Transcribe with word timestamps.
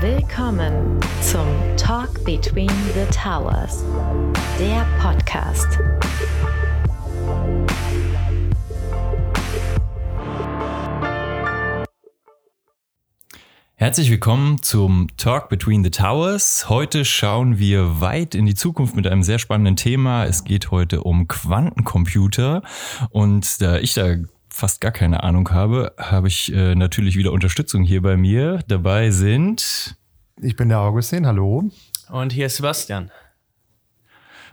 Willkommen 0.00 0.98
zum 1.20 1.46
Talk 1.76 2.24
Between 2.24 2.70
the 2.94 3.04
Towers, 3.14 3.84
der 4.58 4.86
Podcast. 4.98 5.78
Herzlich 13.74 14.10
willkommen 14.10 14.62
zum 14.62 15.08
Talk 15.18 15.50
Between 15.50 15.84
the 15.84 15.90
Towers. 15.90 16.70
Heute 16.70 17.04
schauen 17.04 17.58
wir 17.58 18.00
weit 18.00 18.34
in 18.34 18.46
die 18.46 18.54
Zukunft 18.54 18.96
mit 18.96 19.06
einem 19.06 19.22
sehr 19.22 19.38
spannenden 19.38 19.76
Thema. 19.76 20.24
Es 20.24 20.44
geht 20.44 20.70
heute 20.70 21.02
um 21.02 21.28
Quantencomputer 21.28 22.62
und 23.10 23.60
da 23.60 23.76
ich 23.76 23.92
da 23.92 24.16
fast 24.60 24.82
gar 24.82 24.92
keine 24.92 25.22
Ahnung 25.22 25.50
habe, 25.50 25.94
habe 25.98 26.28
ich 26.28 26.52
äh, 26.52 26.74
natürlich 26.74 27.16
wieder 27.16 27.32
Unterstützung 27.32 27.82
hier 27.82 28.02
bei 28.02 28.18
mir. 28.18 28.60
Dabei 28.68 29.10
sind. 29.10 29.96
Ich 30.40 30.54
bin 30.54 30.68
der 30.68 30.80
Augustin, 30.80 31.26
hallo. 31.26 31.70
Und 32.10 32.32
hier 32.32 32.46
ist 32.46 32.56
Sebastian. 32.56 33.10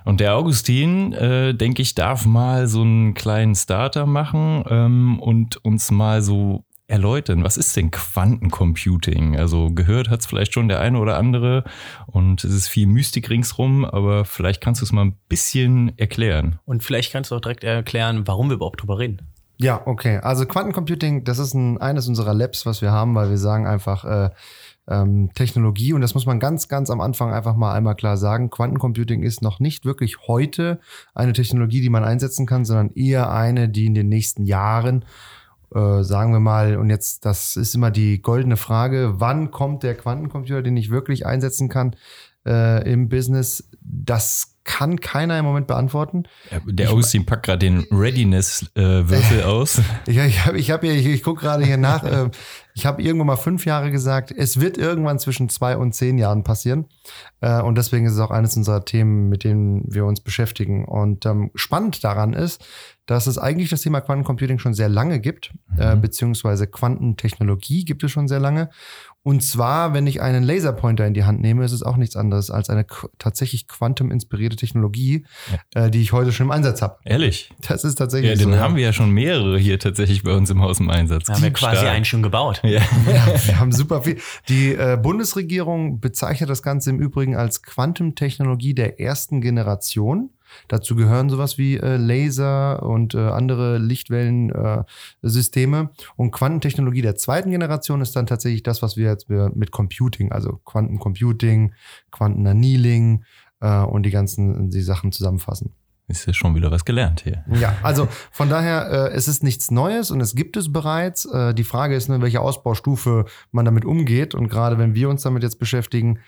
Und 0.05 0.21
der 0.21 0.35
Augustin, 0.35 1.11
äh, 1.11 1.53
denke 1.53 1.81
ich, 1.81 1.93
darf 1.93 2.25
mal 2.25 2.67
so 2.67 2.81
einen 2.81 3.15
kleinen 3.15 3.53
Starter 3.53 4.05
machen 4.05 4.63
ähm, 4.69 5.19
und 5.19 5.57
uns 5.65 5.91
mal 5.91 6.21
so 6.21 6.63
erläutern, 6.87 7.43
was 7.43 7.57
ist 7.57 7.75
denn 7.75 7.91
Quantencomputing? 7.91 9.35
Also 9.35 9.71
gehört 9.71 10.09
hat 10.09 10.21
es 10.21 10.25
vielleicht 10.25 10.53
schon 10.53 10.69
der 10.69 10.79
eine 10.79 10.99
oder 10.99 11.17
andere 11.17 11.65
und 12.05 12.45
es 12.45 12.53
ist 12.53 12.69
viel 12.69 12.87
Mystik 12.87 13.29
ringsrum, 13.29 13.83
aber 13.83 14.23
vielleicht 14.23 14.61
kannst 14.61 14.79
du 14.79 14.85
es 14.85 14.93
mal 14.93 15.03
ein 15.03 15.17
bisschen 15.27 15.97
erklären. 15.97 16.59
Und 16.63 16.81
vielleicht 16.81 17.11
kannst 17.11 17.31
du 17.31 17.35
auch 17.35 17.41
direkt 17.41 17.65
erklären, 17.65 18.25
warum 18.25 18.47
wir 18.47 18.55
überhaupt 18.55 18.81
drüber 18.81 18.99
reden. 18.99 19.19
Ja, 19.59 19.81
okay. 19.85 20.17
Also 20.17 20.45
Quantencomputing, 20.45 21.23
das 21.23 21.39
ist 21.39 21.53
ein, 21.53 21.79
eines 21.79 22.07
unserer 22.07 22.33
Labs, 22.33 22.65
was 22.65 22.81
wir 22.81 22.91
haben, 22.91 23.15
weil 23.15 23.29
wir 23.29 23.37
sagen 23.37 23.65
einfach 23.65 24.05
äh, 24.05 24.29
ähm, 24.87 25.31
Technologie 25.33 25.93
und 25.93 26.01
das 26.01 26.13
muss 26.13 26.25
man 26.25 26.39
ganz, 26.39 26.67
ganz 26.67 26.89
am 26.89 27.01
Anfang 27.01 27.33
einfach 27.33 27.55
mal 27.55 27.73
einmal 27.73 27.95
klar 27.95 28.17
sagen. 28.17 28.49
Quantencomputing 28.51 29.23
ist 29.23 29.41
noch 29.41 29.59
nicht 29.59 29.83
wirklich 29.83 30.27
heute 30.27 30.79
eine 31.15 31.33
Technologie, 31.33 31.81
die 31.81 31.89
man 31.89 32.03
einsetzen 32.03 32.45
kann, 32.45 32.65
sondern 32.65 32.91
eher 32.91 33.31
eine, 33.31 33.67
die 33.67 33.87
in 33.87 33.95
den 33.95 34.09
nächsten 34.09 34.45
Jahren 34.45 35.05
äh, 35.73 36.03
sagen 36.03 36.31
wir 36.31 36.39
mal, 36.39 36.77
und 36.77 36.89
jetzt, 36.89 37.25
das 37.25 37.57
ist 37.57 37.75
immer 37.75 37.91
die 37.91 38.21
goldene 38.21 38.55
Frage, 38.55 39.15
wann 39.17 39.51
kommt 39.51 39.83
der 39.83 39.95
Quantencomputer, 39.95 40.61
den 40.61 40.77
ich 40.77 40.89
wirklich 40.89 41.25
einsetzen 41.25 41.67
kann 41.67 41.95
äh, 42.47 42.91
im 42.91 43.09
Business? 43.09 43.69
Das 43.81 44.57
kann 44.67 44.99
keiner 44.99 45.39
im 45.39 45.45
Moment 45.45 45.65
beantworten. 45.65 46.23
Ja, 46.51 46.59
der 46.65 46.91
Augustin 46.91 47.25
packt 47.25 47.45
gerade 47.45 47.59
den 47.59 47.87
Readiness-Würfel 47.89 49.39
äh, 49.39 49.43
aus. 49.43 49.81
Ich, 50.05 50.17
ich, 50.17 50.45
hab, 50.45 50.55
ich, 50.55 50.71
hab 50.71 50.81
hier, 50.81 50.93
ich, 50.93 51.05
ich 51.07 51.23
gucke 51.23 51.41
gerade 51.41 51.63
hier 51.63 51.77
nach. 51.77 52.03
äh, 52.25 52.29
ich 52.75 52.85
habe 52.85 53.01
irgendwann 53.01 53.27
mal 53.27 53.37
fünf 53.37 53.65
Jahre 53.65 53.89
gesagt, 53.89 54.31
es 54.31 54.59
wird 54.59 54.77
irgendwann 54.77 55.17
zwischen 55.17 55.49
zwei 55.49 55.77
und 55.77 55.93
zehn 55.93 56.19
Jahren 56.19 56.43
passieren. 56.43 56.85
Äh, 57.41 57.61
und 57.61 57.75
deswegen 57.75 58.05
ist 58.05 58.13
es 58.13 58.19
auch 58.19 58.29
eines 58.29 58.55
unserer 58.55 58.85
Themen, 58.85 59.29
mit 59.29 59.45
denen 59.45 59.83
wir 59.87 60.05
uns 60.05 60.21
beschäftigen. 60.21 60.85
Und 60.85 61.25
ähm, 61.25 61.49
spannend 61.55 62.03
daran 62.03 62.33
ist, 62.33 62.63
dass 63.07 63.25
es 63.25 63.37
eigentlich 63.37 63.69
das 63.69 63.81
Thema 63.81 64.01
Quantencomputing 64.01 64.59
schon 64.59 64.73
sehr 64.73 64.89
lange 64.89 65.19
gibt, 65.19 65.53
äh, 65.77 65.95
mhm. 65.95 65.97
äh, 65.97 66.01
beziehungsweise 66.01 66.67
Quantentechnologie 66.67 67.85
gibt 67.85 68.03
es 68.03 68.11
schon 68.11 68.27
sehr 68.27 68.39
lange. 68.39 68.69
Und 69.27 69.43
zwar, 69.43 69.93
wenn 69.93 70.07
ich 70.07 70.21
einen 70.21 70.41
Laserpointer 70.41 71.05
in 71.05 71.13
die 71.13 71.25
Hand 71.25 71.41
nehme, 71.41 71.65
ist 71.65 71.73
es 71.73 71.83
auch 71.83 71.97
nichts 71.97 72.15
anderes 72.15 72.49
als 72.49 72.69
eine 72.69 72.85
tatsächlich 73.19 73.67
quantum-inspirierte 73.67 74.55
Technologie, 74.55 75.25
ja. 75.73 75.87
äh, 75.87 75.91
die 75.91 76.01
ich 76.01 76.13
heute 76.13 76.31
schon 76.31 76.45
im 76.45 76.51
Einsatz 76.51 76.81
habe. 76.81 76.95
Ehrlich? 77.03 77.49
Das 77.67 77.83
ist 77.83 77.95
tatsächlich 77.95 78.29
ja, 78.29 78.37
so. 78.37 78.49
Den 78.49 78.57
haben 78.61 78.77
wir 78.77 78.83
ja 78.83 78.93
schon 78.93 79.11
mehrere 79.11 79.59
hier 79.59 79.79
tatsächlich 79.79 80.23
bei 80.23 80.31
uns 80.31 80.49
im 80.49 80.61
Haus 80.61 80.79
im 80.79 80.89
Einsatz. 80.89 81.25
Da 81.25 81.33
haben 81.33 81.43
wir 81.43 81.51
quasi 81.51 81.75
Stark. 81.75 81.91
einen 81.91 82.05
schon 82.05 82.23
gebaut. 82.23 82.61
Ja. 82.63 82.79
ja. 83.05 83.27
wir 83.45 83.59
haben 83.59 83.73
super 83.73 84.03
viel. 84.03 84.17
Die 84.47 84.71
äh, 84.71 84.97
Bundesregierung 84.97 85.99
bezeichnet 85.99 86.49
das 86.49 86.63
Ganze 86.63 86.91
im 86.91 87.01
Übrigen 87.01 87.35
als 87.35 87.63
Quantum-Technologie 87.63 88.75
der 88.75 89.01
ersten 89.01 89.41
Generation. 89.41 90.29
Dazu 90.67 90.95
gehören 90.95 91.29
sowas 91.29 91.57
wie 91.57 91.77
äh, 91.77 91.97
Laser 91.97 92.83
und 92.83 93.15
äh, 93.15 93.19
andere 93.19 93.77
Lichtwellensysteme. 93.77 95.79
Äh, 95.79 95.87
und 96.15 96.31
Quantentechnologie 96.31 97.01
der 97.01 97.15
zweiten 97.15 97.51
Generation 97.51 98.01
ist 98.01 98.15
dann 98.15 98.27
tatsächlich 98.27 98.63
das, 98.63 98.81
was 98.81 98.97
wir 98.97 99.09
jetzt 99.09 99.29
mit 99.29 99.71
Computing, 99.71 100.31
also 100.31 100.59
Quantencomputing, 100.65 101.73
Quantenannealing 102.11 103.23
äh, 103.61 103.81
und 103.81 104.03
die 104.03 104.11
ganzen 104.11 104.69
die 104.69 104.81
Sachen 104.81 105.11
zusammenfassen. 105.11 105.73
Ist 106.09 106.25
ja 106.25 106.33
schon 106.33 106.55
wieder 106.55 106.71
was 106.71 106.85
gelernt 106.85 107.21
hier. 107.21 107.43
Ja, 107.51 107.75
also 107.83 108.07
von 108.31 108.47
daher, 108.47 108.89
äh, 108.89 109.13
es 109.13 109.27
ist 109.27 109.43
nichts 109.43 109.71
Neues 109.71 110.09
und 110.09 110.21
es 110.21 110.35
gibt 110.35 110.55
es 110.55 110.71
bereits. 110.71 111.25
Äh, 111.25 111.53
die 111.53 111.65
Frage 111.65 111.95
ist 111.95 112.07
nur, 112.07 112.21
welche 112.21 112.39
Ausbaustufe 112.39 113.25
man 113.51 113.65
damit 113.65 113.83
umgeht. 113.83 114.33
Und 114.33 114.47
gerade 114.47 114.77
wenn 114.77 114.95
wir 114.95 115.09
uns 115.09 115.23
damit 115.23 115.43
jetzt 115.43 115.59
beschäftigen, 115.59 116.19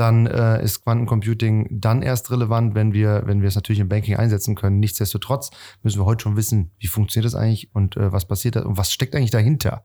dann 0.00 0.26
äh, 0.26 0.62
ist 0.64 0.82
Quantencomputing 0.82 1.68
dann 1.70 2.02
erst 2.02 2.30
relevant, 2.30 2.74
wenn 2.74 2.94
wir, 2.94 3.22
wenn 3.26 3.42
wir 3.42 3.48
es 3.48 3.54
natürlich 3.54 3.80
im 3.80 3.88
Banking 3.88 4.16
einsetzen 4.16 4.54
können. 4.54 4.80
Nichtsdestotrotz 4.80 5.50
müssen 5.82 6.00
wir 6.00 6.06
heute 6.06 6.22
schon 6.22 6.36
wissen, 6.36 6.70
wie 6.78 6.86
funktioniert 6.86 7.26
das 7.26 7.34
eigentlich 7.34 7.68
und 7.74 7.96
äh, 7.96 8.10
was 8.10 8.26
passiert 8.26 8.56
da 8.56 8.62
und 8.62 8.78
was 8.78 8.92
steckt 8.92 9.14
eigentlich 9.14 9.30
dahinter. 9.30 9.84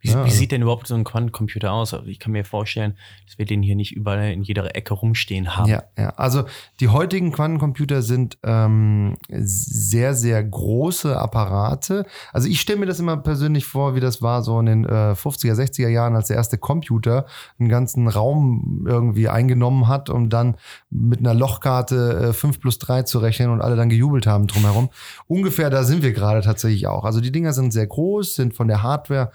Wie, 0.00 0.10
ja, 0.10 0.24
wie 0.24 0.30
sieht 0.30 0.52
denn 0.52 0.62
überhaupt 0.62 0.86
so 0.86 0.94
ein 0.94 1.04
Quantencomputer 1.04 1.72
aus? 1.72 1.92
Also 1.92 2.06
ich 2.06 2.20
kann 2.20 2.32
mir 2.32 2.44
vorstellen, 2.44 2.96
dass 3.26 3.38
wir 3.38 3.46
den 3.46 3.62
hier 3.62 3.74
nicht 3.74 3.92
überall 3.92 4.30
in 4.30 4.42
jeder 4.42 4.76
Ecke 4.76 4.94
rumstehen 4.94 5.56
haben. 5.56 5.68
Ja, 5.68 5.82
ja. 5.98 6.10
Also 6.10 6.44
die 6.80 6.88
heutigen 6.88 7.32
Quantencomputer 7.32 8.02
sind 8.02 8.38
ähm, 8.44 9.16
sehr, 9.28 10.14
sehr 10.14 10.42
große 10.42 11.18
Apparate. 11.18 12.06
Also 12.32 12.48
ich 12.48 12.60
stelle 12.60 12.78
mir 12.78 12.86
das 12.86 13.00
immer 13.00 13.16
persönlich 13.16 13.66
vor, 13.66 13.96
wie 13.96 14.00
das 14.00 14.22
war 14.22 14.42
so 14.42 14.60
in 14.60 14.66
den 14.66 14.84
äh, 14.84 15.14
50er, 15.14 15.54
60er 15.54 15.88
Jahren, 15.88 16.14
als 16.14 16.28
der 16.28 16.36
erste 16.36 16.58
Computer 16.58 17.26
einen 17.58 17.68
ganzen 17.68 18.08
Raum 18.08 18.84
irgendwie 18.86 19.28
eingenommen 19.28 19.88
hat, 19.88 20.10
um 20.10 20.30
dann 20.30 20.56
mit 20.90 21.20
einer 21.20 21.34
Lochkarte 21.34 22.28
äh, 22.28 22.32
5 22.32 22.60
plus 22.60 22.78
3 22.78 23.02
zu 23.02 23.18
rechnen 23.18 23.50
und 23.50 23.60
alle 23.60 23.74
dann 23.74 23.88
gejubelt 23.88 24.26
haben 24.26 24.46
drumherum. 24.46 24.90
Ungefähr 25.26 25.70
da 25.70 25.82
sind 25.82 26.02
wir 26.02 26.12
gerade 26.12 26.40
tatsächlich 26.40 26.86
auch. 26.86 27.04
Also 27.04 27.20
die 27.20 27.32
Dinger 27.32 27.52
sind 27.52 27.72
sehr 27.72 27.86
groß, 27.86 28.36
sind 28.36 28.54
von 28.54 28.68
der 28.68 28.82
Hardware 28.82 29.32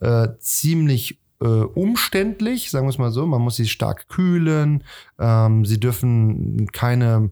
äh, 0.00 0.28
ziemlich 0.38 1.20
äh, 1.40 1.46
umständlich, 1.46 2.70
sagen 2.70 2.86
wir 2.86 2.90
es 2.90 2.98
mal 2.98 3.10
so. 3.10 3.26
Man 3.26 3.42
muss 3.42 3.56
sie 3.56 3.68
stark 3.68 4.08
kühlen. 4.08 4.84
Ähm, 5.18 5.64
sie 5.64 5.80
dürfen 5.80 6.68
keine 6.72 7.30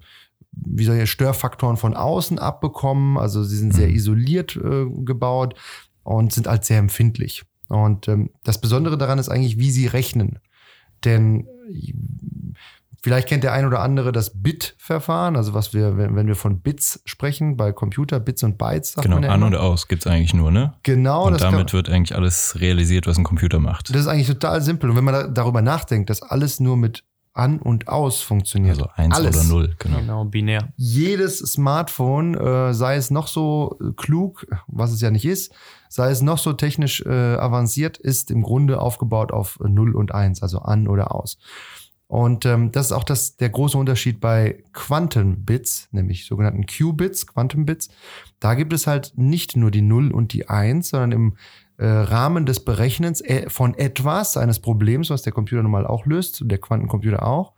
wie 0.53 0.85
soll 0.85 0.97
ich, 0.97 1.11
Störfaktoren 1.11 1.77
von 1.77 1.95
außen 1.95 2.39
abbekommen. 2.39 3.19
Also 3.19 3.43
sie 3.43 3.57
sind 3.57 3.75
sehr 3.75 3.89
mhm. 3.89 3.95
isoliert 3.95 4.57
äh, 4.57 4.87
gebaut 5.05 5.55
und 6.03 6.33
sind 6.33 6.47
halt 6.47 6.65
sehr 6.65 6.79
empfindlich. 6.79 7.45
Und 7.69 8.09
ähm, 8.09 8.31
das 8.45 8.61
Besondere 8.61 8.99
daran 8.99 9.19
ist 9.19 9.29
eigentlich, 9.29 9.59
wie 9.59 9.71
sie 9.71 9.87
rechnen. 9.87 10.39
Denn 11.05 11.49
Vielleicht 13.05 13.29
kennt 13.29 13.43
der 13.43 13.53
ein 13.53 13.67
oder 13.67 13.81
andere 13.81 14.13
das 14.13 14.31
Bit-Verfahren, 14.43 15.35
also 15.35 15.55
was 15.55 15.75
wir, 15.75 15.97
wenn, 15.97 16.29
wir 16.29 16.37
von 16.37 16.61
Bits 16.61 17.03
sprechen, 17.05 17.57
bei 17.57 17.73
Computer, 17.73 18.21
Bits 18.21 18.45
und 18.45 18.59
Bytes. 18.59 18.93
Sagt 18.93 19.03
genau, 19.03 19.17
man 19.17 19.25
ja 19.25 19.31
an 19.31 19.43
und 19.43 19.57
aus 19.57 19.89
gibt 19.89 20.07
es 20.07 20.13
eigentlich 20.13 20.35
nur, 20.35 20.53
ne? 20.53 20.75
Genau. 20.85 21.27
Und 21.27 21.41
damit 21.41 21.71
kann, 21.71 21.73
wird 21.73 21.91
eigentlich 21.91 22.17
alles 22.17 22.61
realisiert, 22.61 23.09
was 23.09 23.19
ein 23.19 23.25
Computer 23.25 23.59
macht. 23.59 23.93
Das 23.93 24.03
ist 24.03 24.07
eigentlich 24.07 24.29
total 24.29 24.63
simpel. 24.63 24.89
Und 24.91 24.97
wenn 24.97 25.03
man 25.03 25.15
da, 25.15 25.27
darüber 25.27 25.63
nachdenkt, 25.63 26.11
dass 26.11 26.23
alles 26.23 26.61
nur 26.61 26.77
mit 26.77 27.03
an 27.35 27.59
und 27.59 27.89
aus 27.89 28.21
funktioniert. 28.21 28.79
Also 28.79 28.91
eins 28.95 29.17
alles. 29.17 29.37
oder 29.37 29.45
null, 29.45 29.75
genau. 29.79 29.99
Genau, 29.99 30.25
binär. 30.25 30.73
Jedes 30.77 31.39
Smartphone, 31.39 32.35
äh, 32.35 32.75
sei 32.75 32.97
es 32.97 33.11
noch 33.11 33.27
so 33.27 33.79
klug, 33.97 34.47
was 34.67 34.93
es 34.93 35.01
ja 35.01 35.11
nicht 35.11 35.25
ist, 35.25 35.53
sei 35.89 36.11
es 36.11 36.23
noch 36.23 36.39
so 36.39 36.53
technisch 36.53 37.01
äh, 37.05 37.11
avanciert, 37.11 37.97
ist 37.99 38.31
im 38.31 38.43
Grunde 38.43 38.81
aufgebaut 38.81 39.33
auf 39.33 39.59
0 39.61 39.97
und 39.97 40.15
1, 40.15 40.43
also 40.43 40.61
an 40.61 40.87
oder 40.87 41.15
aus. 41.15 41.39
Und 42.13 42.45
ähm, 42.45 42.73
das 42.73 42.87
ist 42.87 42.93
auch 42.93 43.05
das, 43.05 43.39
der 43.39 43.49
große 43.49 43.79
Unterschied 43.79 44.21
bei 44.21 44.63
Quantenbits, 44.75 45.89
nämlich 45.93 46.27
sogenannten 46.27 46.67
Qubits, 46.67 47.27
Quantenbits. 47.27 47.89
Da 48.39 48.53
gibt 48.53 48.75
es 48.75 48.87
halt 48.87 49.15
nicht 49.17 49.57
nur 49.57 49.71
die 49.71 49.81
0 49.81 50.11
und 50.11 50.35
die 50.35 50.47
1, 50.47 50.91
sondern 50.91 51.13
im 51.13 51.37
äh, 51.79 51.87
Rahmen 51.87 52.45
des 52.45 52.67
Berechnens 52.67 53.23
äh, 53.23 53.49
von 53.49 53.73
etwas, 53.73 54.37
eines 54.37 54.61
Problems, 54.61 55.09
was 55.09 55.23
der 55.23 55.33
Computer 55.33 55.63
normal 55.63 55.87
auch 55.87 56.05
löst, 56.05 56.43
der 56.45 56.59
Quantencomputer 56.59 57.27
auch, 57.27 57.55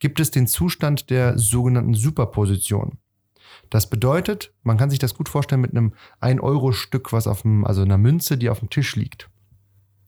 gibt 0.00 0.20
es 0.20 0.30
den 0.30 0.46
Zustand 0.48 1.08
der 1.08 1.38
sogenannten 1.38 1.94
Superposition. 1.94 2.98
Das 3.70 3.88
bedeutet, 3.88 4.52
man 4.64 4.76
kann 4.76 4.90
sich 4.90 4.98
das 4.98 5.14
gut 5.14 5.30
vorstellen 5.30 5.62
mit 5.62 5.70
einem 5.70 5.94
1-Euro-Stück, 6.20 7.14
was 7.14 7.26
auf 7.26 7.40
dem, 7.40 7.64
also 7.64 7.80
einer 7.80 7.96
Münze, 7.96 8.36
die 8.36 8.50
auf 8.50 8.58
dem 8.58 8.68
Tisch 8.68 8.96
liegt. 8.96 9.30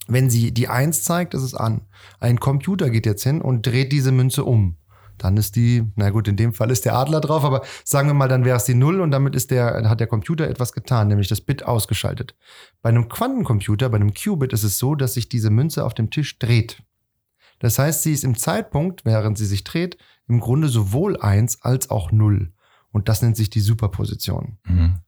Wenn 0.07 0.31
sie 0.31 0.53
die 0.53 0.69
1 0.69 1.03
zeigt, 1.03 1.35
ist 1.35 1.43
es 1.43 1.55
an. 1.55 1.83
Ein 2.21 2.39
Computer 2.39 2.91
geht 2.91 3.07
jetzt 3.07 3.23
hin 3.23 3.41
und 3.41 3.67
dreht 3.67 3.93
diese 3.93 4.13
Münze 4.13 4.45
um. 4.45 4.77
Dann 5.19 5.37
ist 5.37 5.57
die, 5.57 5.85
na 5.97 6.11
gut, 6.11 6.29
in 6.29 6.37
dem 6.37 6.53
Fall 6.53 6.71
ist 6.71 6.85
der 6.85 6.95
Adler 6.95 7.21
drauf, 7.21 7.43
aber 7.43 7.63
sagen 7.85 8.09
wir 8.09 8.15
mal, 8.15 8.29
dann 8.29 8.45
wäre 8.45 8.57
es 8.57 8.65
die 8.65 8.75
Null 8.75 9.01
und 9.01 9.11
damit 9.11 9.35
ist 9.35 9.51
der, 9.51 9.89
hat 9.89 10.01
der 10.01 10.07
Computer 10.07 10.47
etwas 10.47 10.73
getan, 10.73 11.09
nämlich 11.09 11.29
das 11.29 11.41
Bit 11.41 11.65
ausgeschaltet. 11.65 12.37
Bei 12.83 12.91
einem 12.91 13.09
Quantencomputer, 13.09 13.89
bei 13.89 13.97
einem 13.97 14.13
Qubit 14.13 14.53
ist 14.53 14.63
es 14.63 14.79
so, 14.79 14.95
dass 14.95 15.15
sich 15.15 15.29
diese 15.29 15.51
Münze 15.51 15.85
auf 15.85 15.95
dem 15.95 16.11
Tisch 16.11 16.39
dreht. 16.39 16.83
Das 17.59 17.79
heißt, 17.79 18.03
sie 18.03 18.13
ist 18.13 18.25
im 18.25 18.37
Zeitpunkt, 18.37 19.07
während 19.07 19.39
sie 19.39 19.47
sich 19.47 19.65
dreht, 19.65 19.97
im 20.29 20.41
Grunde 20.41 20.69
sowohl 20.69 21.17
1 21.17 21.63
als 21.63 21.89
auch 21.89 22.13
0. 22.13 22.53
Und 22.93 23.09
das 23.09 23.23
nennt 23.23 23.37
sich 23.37 23.49
die 23.49 23.61
Superposition. 23.61 24.59
Mhm. 24.65 24.99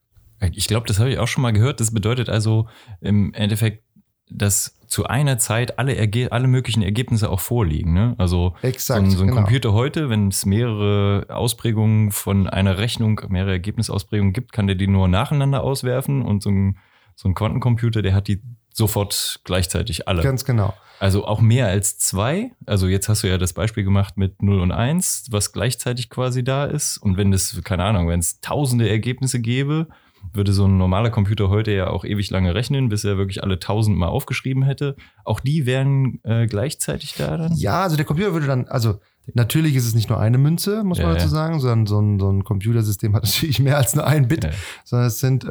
Ich 0.52 0.68
glaube, 0.68 0.86
das 0.86 0.98
habe 0.98 1.10
ich 1.10 1.18
auch 1.18 1.28
schon 1.28 1.42
mal 1.42 1.52
gehört. 1.52 1.80
Das 1.80 1.92
bedeutet 1.92 2.28
also 2.28 2.68
im 3.00 3.34
Endeffekt, 3.34 3.84
dass 4.30 4.77
zu 4.88 5.06
einer 5.06 5.38
Zeit 5.38 5.78
alle, 5.78 5.94
Erge 5.94 6.32
alle 6.32 6.48
möglichen 6.48 6.82
Ergebnisse 6.82 7.30
auch 7.30 7.40
vorliegen. 7.40 7.92
Ne? 7.92 8.14
Also 8.18 8.54
Exakt, 8.62 9.00
so 9.00 9.04
ein, 9.04 9.10
so 9.10 9.22
ein 9.22 9.28
genau. 9.28 9.42
Computer 9.42 9.72
heute, 9.72 10.10
wenn 10.10 10.28
es 10.28 10.46
mehrere 10.46 11.26
Ausprägungen 11.28 12.10
von 12.10 12.48
einer 12.48 12.78
Rechnung, 12.78 13.20
mehrere 13.28 13.52
Ergebnisausprägungen 13.52 14.32
gibt, 14.32 14.52
kann 14.52 14.66
der 14.66 14.76
die 14.76 14.88
nur 14.88 15.08
nacheinander 15.08 15.62
auswerfen 15.62 16.22
und 16.22 16.42
so 16.42 16.50
ein, 16.50 16.78
so 17.14 17.28
ein 17.28 17.34
Quantencomputer, 17.34 18.02
der 18.02 18.14
hat 18.14 18.28
die 18.28 18.42
sofort 18.72 19.40
gleichzeitig 19.44 20.08
alle. 20.08 20.22
Ganz 20.22 20.44
genau. 20.44 20.74
Also 21.00 21.26
auch 21.26 21.40
mehr 21.40 21.68
als 21.68 21.98
zwei. 21.98 22.52
Also 22.66 22.88
jetzt 22.88 23.08
hast 23.08 23.22
du 23.22 23.28
ja 23.28 23.38
das 23.38 23.52
Beispiel 23.52 23.84
gemacht 23.84 24.16
mit 24.16 24.42
0 24.42 24.60
und 24.60 24.72
1, 24.72 25.26
was 25.30 25.52
gleichzeitig 25.52 26.10
quasi 26.10 26.42
da 26.42 26.64
ist. 26.64 26.98
Und 26.98 27.16
wenn 27.16 27.32
es, 27.32 27.60
keine 27.62 27.84
Ahnung, 27.84 28.08
wenn 28.08 28.20
es 28.20 28.40
tausende 28.40 28.88
Ergebnisse 28.88 29.40
gäbe, 29.40 29.88
würde 30.32 30.52
so 30.52 30.66
ein 30.66 30.78
normaler 30.78 31.10
Computer 31.10 31.48
heute 31.48 31.70
ja 31.72 31.88
auch 31.88 32.04
ewig 32.04 32.30
lange 32.30 32.54
rechnen, 32.54 32.88
bis 32.88 33.04
er 33.04 33.16
wirklich 33.18 33.42
alle 33.42 33.58
tausend 33.58 33.96
Mal 33.96 34.08
aufgeschrieben 34.08 34.62
hätte. 34.62 34.96
Auch 35.24 35.40
die 35.40 35.66
wären 35.66 36.20
äh, 36.24 36.46
gleichzeitig 36.46 37.14
da 37.16 37.36
dann? 37.36 37.54
Ja, 37.56 37.82
also 37.82 37.96
der 37.96 38.04
Computer 38.04 38.32
würde 38.32 38.46
dann, 38.46 38.66
also 38.68 39.00
natürlich 39.34 39.74
ist 39.76 39.86
es 39.86 39.94
nicht 39.94 40.08
nur 40.08 40.18
eine 40.18 40.38
Münze, 40.38 40.84
muss 40.84 40.98
man 40.98 41.08
Ja, 41.08 41.12
dazu 41.14 41.26
ja. 41.26 41.30
sagen, 41.30 41.60
sondern 41.60 41.86
so 41.86 42.00
ein, 42.00 42.18
so 42.18 42.30
ein 42.30 42.44
Computersystem 42.44 43.14
hat 43.14 43.22
natürlich 43.24 43.60
mehr 43.60 43.76
als 43.76 43.94
nur 43.94 44.06
ein 44.06 44.28
Bit, 44.28 44.44
Ja. 44.44 44.50
sondern 44.84 45.08
es 45.08 45.18
sind 45.20 45.44
äh, 45.44 45.48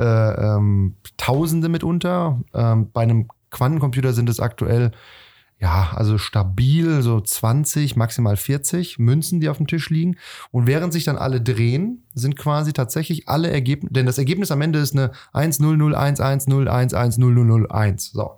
ähm, 0.56 0.96
Tausende 1.18 1.70
mitunter. 1.70 2.42
Ähm, 2.54 2.90
bei 2.92 3.02
einem 3.02 3.28
Quantencomputer 3.50 4.14
sind 4.14 4.30
es 4.30 4.40
aktuell, 4.40 4.92
ja, 5.60 5.92
also 5.96 6.18
stabil 6.20 7.02
so 7.02 7.20
20, 7.20 7.96
maximal 7.96 8.38
40 8.38 9.00
Münzen, 9.00 9.40
die 9.40 9.50
auf 9.50 9.58
dem 9.58 9.66
Tisch 9.68 9.90
liegen. 9.90 10.18
Und 10.52 10.68
während 10.68 10.94
sich 10.94 11.04
dann 11.04 11.18
alle 11.18 11.42
drehen, 11.42 12.04
sind 12.14 12.36
quasi 12.38 12.74
tatsächlich 12.74 13.28
alle 13.28 13.50
Ergebnisse, 13.50 13.94
denn 13.94 14.06
das 14.06 14.18
Ergebnis 14.20 14.52
am 14.52 14.62
Ende 14.62 14.80
ist 14.80 14.94
eine 14.96 15.12
1 15.34 15.60
0 15.60 15.78
0 15.78 15.96
1 15.96 16.20
1 16.20 16.48
0 16.48 16.68
1 16.68 16.94
1 16.94 17.18
0 17.18 17.34
0 17.34 17.46
0 17.46 17.72
1. 17.72 18.12
So. 18.12 18.32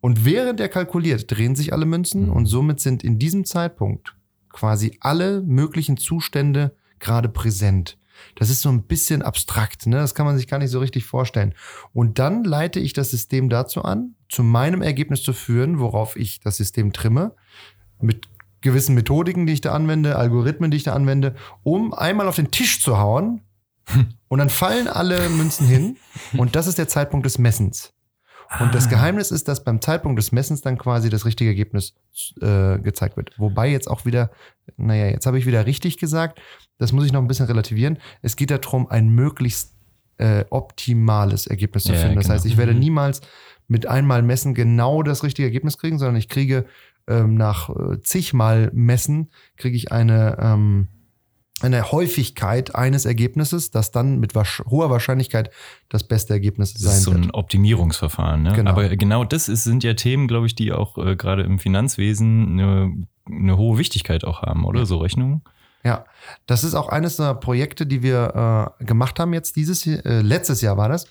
Und 0.00 0.24
während 0.24 0.58
er 0.58 0.68
kalkuliert, 0.68 1.30
drehen 1.30 1.54
sich 1.54 1.72
alle 1.72 1.86
Münzen 1.86 2.24
Mhm. 2.26 2.32
und 2.32 2.46
somit 2.46 2.80
sind 2.80 3.04
in 3.04 3.20
diesem 3.20 3.44
Zeitpunkt 3.44 4.16
quasi 4.50 4.96
alle 5.00 5.42
möglichen 5.42 5.96
Zustände 5.96 6.74
gerade 6.98 7.28
präsent. 7.28 7.98
Das 8.36 8.50
ist 8.50 8.60
so 8.60 8.68
ein 8.68 8.82
bisschen 8.84 9.22
abstrakt, 9.22 9.86
ne? 9.86 9.96
Das 9.96 10.14
kann 10.14 10.26
man 10.26 10.36
sich 10.36 10.46
gar 10.46 10.58
nicht 10.58 10.70
so 10.70 10.78
richtig 10.78 11.04
vorstellen. 11.04 11.54
Und 11.92 12.18
dann 12.18 12.44
leite 12.44 12.80
ich 12.80 12.92
das 12.92 13.10
System 13.10 13.48
dazu 13.48 13.82
an, 13.82 14.14
zu 14.28 14.42
meinem 14.42 14.82
Ergebnis 14.82 15.22
zu 15.22 15.32
führen, 15.32 15.78
worauf 15.78 16.16
ich 16.16 16.40
das 16.40 16.56
System 16.56 16.92
trimme, 16.92 17.34
mit 18.00 18.28
gewissen 18.60 18.94
Methodiken, 18.94 19.46
die 19.46 19.52
ich 19.52 19.60
da 19.60 19.72
anwende, 19.72 20.16
Algorithmen, 20.16 20.70
die 20.70 20.78
ich 20.78 20.84
da 20.84 20.94
anwende, 20.94 21.34
um 21.62 21.92
einmal 21.92 22.28
auf 22.28 22.36
den 22.36 22.50
Tisch 22.50 22.82
zu 22.82 22.98
hauen 22.98 23.42
und 24.28 24.38
dann 24.38 24.50
fallen 24.50 24.88
alle 24.88 25.28
Münzen 25.28 25.66
hin 25.66 25.96
und 26.36 26.56
das 26.56 26.66
ist 26.66 26.78
der 26.78 26.88
Zeitpunkt 26.88 27.26
des 27.26 27.38
Messens. 27.38 27.92
Und 28.60 28.74
das 28.74 28.88
Geheimnis 28.88 29.30
ist, 29.30 29.48
dass 29.48 29.64
beim 29.64 29.80
Zeitpunkt 29.80 30.18
des 30.18 30.30
Messens 30.30 30.60
dann 30.60 30.76
quasi 30.76 31.08
das 31.08 31.24
richtige 31.24 31.50
Ergebnis 31.50 31.94
äh, 32.40 32.78
gezeigt 32.78 33.16
wird. 33.16 33.32
Wobei 33.38 33.68
jetzt 33.68 33.88
auch 33.88 34.04
wieder, 34.04 34.30
naja, 34.76 35.06
jetzt 35.06 35.24
habe 35.24 35.38
ich 35.38 35.46
wieder 35.46 35.64
richtig 35.64 35.96
gesagt, 35.96 36.38
das 36.82 36.92
muss 36.92 37.06
ich 37.06 37.12
noch 37.12 37.20
ein 37.22 37.28
bisschen 37.28 37.46
relativieren. 37.46 37.98
Es 38.20 38.36
geht 38.36 38.50
darum, 38.50 38.88
ein 38.90 39.08
möglichst 39.08 39.72
äh, 40.18 40.44
optimales 40.50 41.46
Ergebnis 41.46 41.84
zu 41.84 41.92
Ja, 41.92 41.98
finden. 41.98 42.16
Das 42.16 42.24
genau. 42.24 42.34
heißt, 42.34 42.46
ich 42.46 42.56
werde 42.56 42.74
Mhm. 42.74 42.80
niemals 42.80 43.20
mit 43.68 43.86
einmal 43.86 44.22
messen 44.22 44.52
genau 44.54 45.02
das 45.02 45.22
richtige 45.24 45.46
Ergebnis 45.46 45.78
kriegen, 45.78 45.98
sondern 45.98 46.16
ich 46.16 46.28
kriege 46.28 46.66
ähm, 47.08 47.34
nach 47.34 47.70
äh, 47.70 48.00
zigmal 48.02 48.70
messen, 48.74 49.30
kriege 49.56 49.76
ich 49.76 49.90
eine, 49.90 50.36
ähm, 50.40 50.88
eine 51.60 51.90
Häufigkeit 51.92 52.74
eines 52.74 53.04
Ergebnisses, 53.06 53.70
das 53.70 53.90
dann 53.92 54.18
mit 54.20 54.34
hoher 54.34 54.90
Wahrscheinlichkeit 54.90 55.50
das 55.88 56.04
beste 56.06 56.32
Ergebnis 56.34 56.74
Das 56.74 56.82
sein 56.82 56.92
ist 56.94 57.02
so 57.04 57.12
wird. 57.12 57.24
ein 57.24 57.30
Optimierungsverfahren. 57.30 58.42
Ne? 58.42 58.52
Genau. 58.52 58.70
Aber 58.70 58.88
genau 58.96 59.24
das 59.24 59.48
ist, 59.48 59.64
sind 59.64 59.82
ja 59.84 59.94
Themen, 59.94 60.28
glaube 60.28 60.46
ich, 60.46 60.54
die 60.54 60.72
auch 60.72 60.98
äh, 60.98 61.16
gerade 61.16 61.42
im 61.42 61.58
Finanzwesen 61.58 62.58
eine, 62.60 62.92
eine 63.26 63.56
hohe 63.56 63.78
Wichtigkeit 63.78 64.24
auch 64.24 64.42
haben, 64.42 64.64
oder? 64.64 64.86
So 64.86 64.98
Rechnungen. 64.98 65.42
Ja, 65.84 66.04
das 66.46 66.64
ist 66.64 66.74
auch 66.74 66.88
eines 66.88 67.16
der 67.16 67.34
Projekte, 67.34 67.86
die 67.86 68.02
wir 68.02 68.74
äh, 68.80 68.84
gemacht 68.84 69.18
haben 69.18 69.32
jetzt 69.32 69.56
dieses 69.56 69.84
Jahr, 69.84 70.04
äh, 70.06 70.20
letztes 70.20 70.60
Jahr 70.60 70.76
war 70.76 70.88
das. 70.88 71.06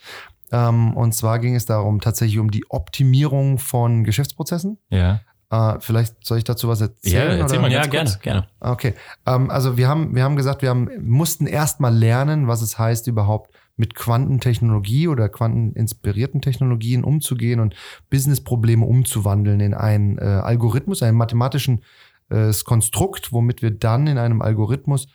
Ähm, 0.51 0.95
und 0.95 1.13
zwar 1.13 1.39
ging 1.39 1.55
es 1.55 1.65
darum 1.65 2.01
tatsächlich 2.01 2.39
um 2.39 2.51
die 2.51 2.65
Optimierung 2.69 3.57
von 3.57 4.03
Geschäftsprozessen. 4.03 4.77
Ja. 4.89 5.21
Äh, 5.49 5.79
vielleicht 5.79 6.25
soll 6.25 6.37
ich 6.37 6.43
dazu 6.45 6.69
was 6.69 6.79
erzählen? 6.79 7.31
Ja, 7.31 7.43
erzähl 7.43 7.59
mal 7.59 7.71
Ja, 7.71 7.85
gerne, 7.85 8.17
gerne. 8.21 8.47
Okay, 8.61 8.93
ähm, 9.25 9.49
also 9.49 9.77
wir 9.77 9.87
haben, 9.87 10.15
wir 10.15 10.23
haben 10.23 10.37
gesagt, 10.37 10.61
wir 10.61 10.69
haben, 10.69 10.89
mussten 11.01 11.47
erstmal 11.47 11.93
lernen, 11.93 12.47
was 12.47 12.61
es 12.61 12.79
heißt, 12.79 13.07
überhaupt 13.07 13.51
mit 13.75 13.95
Quantentechnologie 13.95 15.07
oder 15.07 15.27
quanteninspirierten 15.27 16.41
Technologien 16.41 17.03
umzugehen 17.03 17.59
und 17.59 17.75
Businessprobleme 18.09 18.85
umzuwandeln 18.85 19.59
in 19.59 19.73
einen 19.73 20.17
äh, 20.17 20.21
Algorithmus, 20.21 21.01
einen 21.01 21.17
mathematischen 21.17 21.81
äh, 22.31 22.51
Konstrukt, 22.65 23.31
womit 23.31 23.61
wir 23.61 23.71
dann 23.71 24.07
in 24.07 24.17
einem 24.17 24.41
Algorithmus 24.41 25.07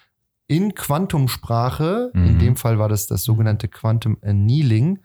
in 0.48 0.74
Quantumsprache, 0.74 2.10
in 2.14 2.34
Mhm. 2.34 2.38
dem 2.38 2.56
Fall 2.56 2.78
war 2.78 2.88
das 2.88 3.06
das 3.06 3.24
sogenannte 3.24 3.68
Quantum 3.68 4.16
Annealing, 4.22 5.00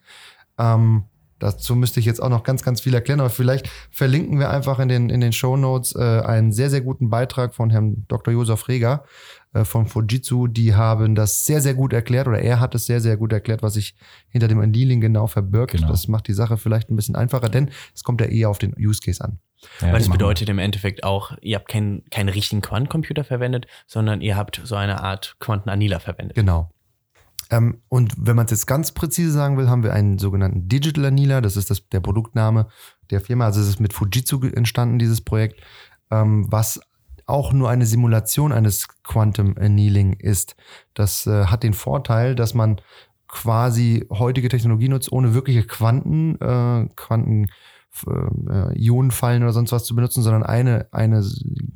ähm, 0.57 1.03
Dazu 1.39 1.75
müsste 1.75 1.99
ich 1.99 2.05
jetzt 2.05 2.21
auch 2.21 2.29
noch 2.29 2.43
ganz, 2.43 2.61
ganz 2.61 2.81
viel 2.81 2.93
erklären, 2.93 3.19
aber 3.19 3.31
vielleicht 3.31 3.67
verlinken 3.89 4.37
wir 4.37 4.51
einfach 4.51 4.77
in 4.77 4.87
den, 4.89 5.09
in 5.09 5.21
den 5.21 5.33
Show 5.33 5.57
Notes 5.57 5.95
äh, 5.95 5.99
einen 6.23 6.51
sehr, 6.51 6.69
sehr 6.69 6.81
guten 6.81 7.09
Beitrag 7.09 7.55
von 7.55 7.71
Herrn 7.71 8.05
Dr. 8.07 8.31
Josef 8.31 8.67
Reger 8.67 9.05
äh, 9.53 9.65
von 9.65 9.87
Fujitsu. 9.87 10.45
Die 10.45 10.75
haben 10.75 11.15
das 11.15 11.43
sehr, 11.43 11.59
sehr 11.59 11.73
gut 11.73 11.93
erklärt 11.93 12.27
oder 12.27 12.37
er 12.37 12.59
hat 12.59 12.75
es 12.75 12.85
sehr, 12.85 13.01
sehr 13.01 13.17
gut 13.17 13.33
erklärt, 13.33 13.63
was 13.63 13.73
sich 13.73 13.95
hinter 14.29 14.47
dem 14.47 14.59
Annealing 14.59 15.01
genau 15.01 15.25
verbirgt. 15.25 15.71
Genau. 15.71 15.87
Das 15.87 16.07
macht 16.07 16.27
die 16.27 16.33
Sache 16.33 16.57
vielleicht 16.57 16.91
ein 16.91 16.95
bisschen 16.95 17.15
einfacher, 17.15 17.49
denn 17.49 17.71
es 17.95 18.03
kommt 18.03 18.21
ja 18.21 18.27
eher 18.27 18.51
auf 18.51 18.59
den 18.59 18.75
Use 18.77 18.99
Case 19.03 19.23
an. 19.23 19.39
Ja, 19.81 19.87
Weil 19.87 19.99
das 19.99 20.09
bedeutet 20.09 20.49
im 20.49 20.59
Endeffekt 20.59 21.03
auch, 21.03 21.33
ihr 21.41 21.55
habt 21.55 21.69
keinen 21.69 22.03
keinen 22.09 22.29
richtigen 22.29 22.61
Quantencomputer 22.61 23.23
verwendet, 23.23 23.67
sondern 23.87 24.21
ihr 24.21 24.35
habt 24.35 24.61
so 24.63 24.75
eine 24.75 25.01
Art 25.01 25.35
Quantenannealer 25.39 25.99
verwendet. 25.99 26.35
Genau. 26.35 26.71
Ähm, 27.49 27.81
und 27.89 28.13
wenn 28.17 28.35
man 28.35 28.45
es 28.45 28.51
jetzt 28.51 28.65
ganz 28.65 28.91
präzise 28.91 29.31
sagen 29.31 29.57
will, 29.57 29.69
haben 29.69 29.83
wir 29.83 29.93
einen 29.93 30.17
sogenannten 30.17 30.67
Digital 30.67 31.05
Annealer. 31.05 31.41
Das 31.41 31.57
ist 31.57 31.69
das, 31.69 31.87
der 31.89 31.99
Produktname 31.99 32.67
der 33.09 33.21
Firma. 33.21 33.45
Also 33.45 33.61
es 33.61 33.67
ist 33.67 33.79
mit 33.79 33.93
Fujitsu 33.93 34.41
entstanden, 34.47 34.99
dieses 34.99 35.21
Projekt, 35.21 35.61
ähm, 36.09 36.45
was 36.49 36.79
auch 37.25 37.53
nur 37.53 37.69
eine 37.69 37.85
Simulation 37.85 38.51
eines 38.51 38.87
Quantum 39.03 39.55
Annealing 39.57 40.13
ist. 40.13 40.55
Das 40.93 41.27
äh, 41.27 41.45
hat 41.45 41.63
den 41.63 41.73
Vorteil, 41.73 42.35
dass 42.35 42.53
man 42.53 42.81
quasi 43.27 44.05
heutige 44.09 44.49
Technologie 44.49 44.89
nutzt, 44.89 45.11
ohne 45.11 45.33
wirkliche 45.33 45.63
Quanten, 45.63 46.35
äh, 46.35 46.87
Quanten 46.95 47.49
äh, 48.07 48.79
Ionenfallen 48.79 49.43
oder 49.43 49.53
sonst 49.53 49.71
was 49.71 49.85
zu 49.85 49.95
benutzen, 49.95 50.23
sondern 50.23 50.43
eine, 50.43 50.87
eine 50.91 51.23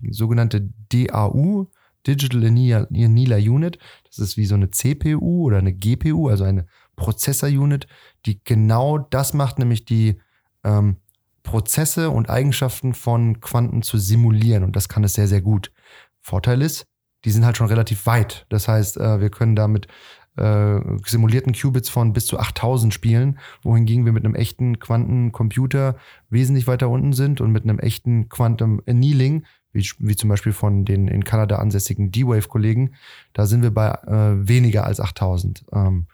sogenannte 0.09 0.69
DAU, 0.89 1.67
Digital 2.07 2.45
Annealer 2.45 3.37
Unit. 3.37 3.79
Das 4.05 4.19
ist 4.19 4.37
wie 4.37 4.45
so 4.45 4.55
eine 4.55 4.71
CPU 4.71 5.45
oder 5.45 5.57
eine 5.57 5.73
GPU, 5.73 6.29
also 6.29 6.43
eine 6.43 6.65
Prozessor-Unit, 6.95 7.87
die 8.25 8.41
genau 8.43 8.97
das 8.97 9.33
macht, 9.33 9.59
nämlich 9.59 9.85
die 9.85 10.19
ähm, 10.63 10.97
Prozesse 11.43 12.09
und 12.09 12.29
Eigenschaften 12.29 12.93
von 12.93 13.39
Quanten 13.39 13.81
zu 13.81 13.97
simulieren. 13.97 14.63
Und 14.63 14.75
das 14.75 14.89
kann 14.89 15.03
es 15.03 15.13
sehr, 15.13 15.27
sehr 15.27 15.41
gut. 15.41 15.71
Vorteil 16.21 16.61
ist, 16.61 16.87
die 17.23 17.31
sind 17.31 17.45
halt 17.45 17.57
schon 17.57 17.67
relativ 17.67 18.05
weit. 18.05 18.45
Das 18.49 18.67
heißt, 18.67 18.97
äh, 18.97 19.19
wir 19.19 19.29
können 19.29 19.55
damit 19.55 19.87
äh, 20.37 20.79
simulierten 21.05 21.53
Qubits 21.53 21.89
von 21.89 22.13
bis 22.13 22.25
zu 22.25 22.39
8000 22.39 22.93
spielen, 22.93 23.39
wohingegen 23.63 24.05
wir 24.05 24.11
mit 24.11 24.25
einem 24.25 24.35
echten 24.35 24.79
Quantencomputer 24.79 25.95
wesentlich 26.29 26.67
weiter 26.67 26.89
unten 26.89 27.13
sind 27.13 27.41
und 27.41 27.51
mit 27.51 27.63
einem 27.63 27.79
echten 27.79 28.29
Quantum 28.29 28.81
Annealing, 28.87 29.45
wie, 29.71 29.87
wie 29.99 30.15
zum 30.15 30.29
Beispiel 30.29 30.53
von 30.53 30.85
den 30.85 31.07
in 31.07 31.23
Kanada 31.23 31.57
ansässigen 31.57 32.11
D-Wave-Kollegen, 32.11 32.95
da 33.33 33.45
sind 33.45 33.61
wir 33.61 33.71
bei 33.71 33.89
äh, 33.89 34.47
weniger 34.47 34.85
als 34.85 34.99
8000. 34.99 35.65
Ähm, 35.73 36.07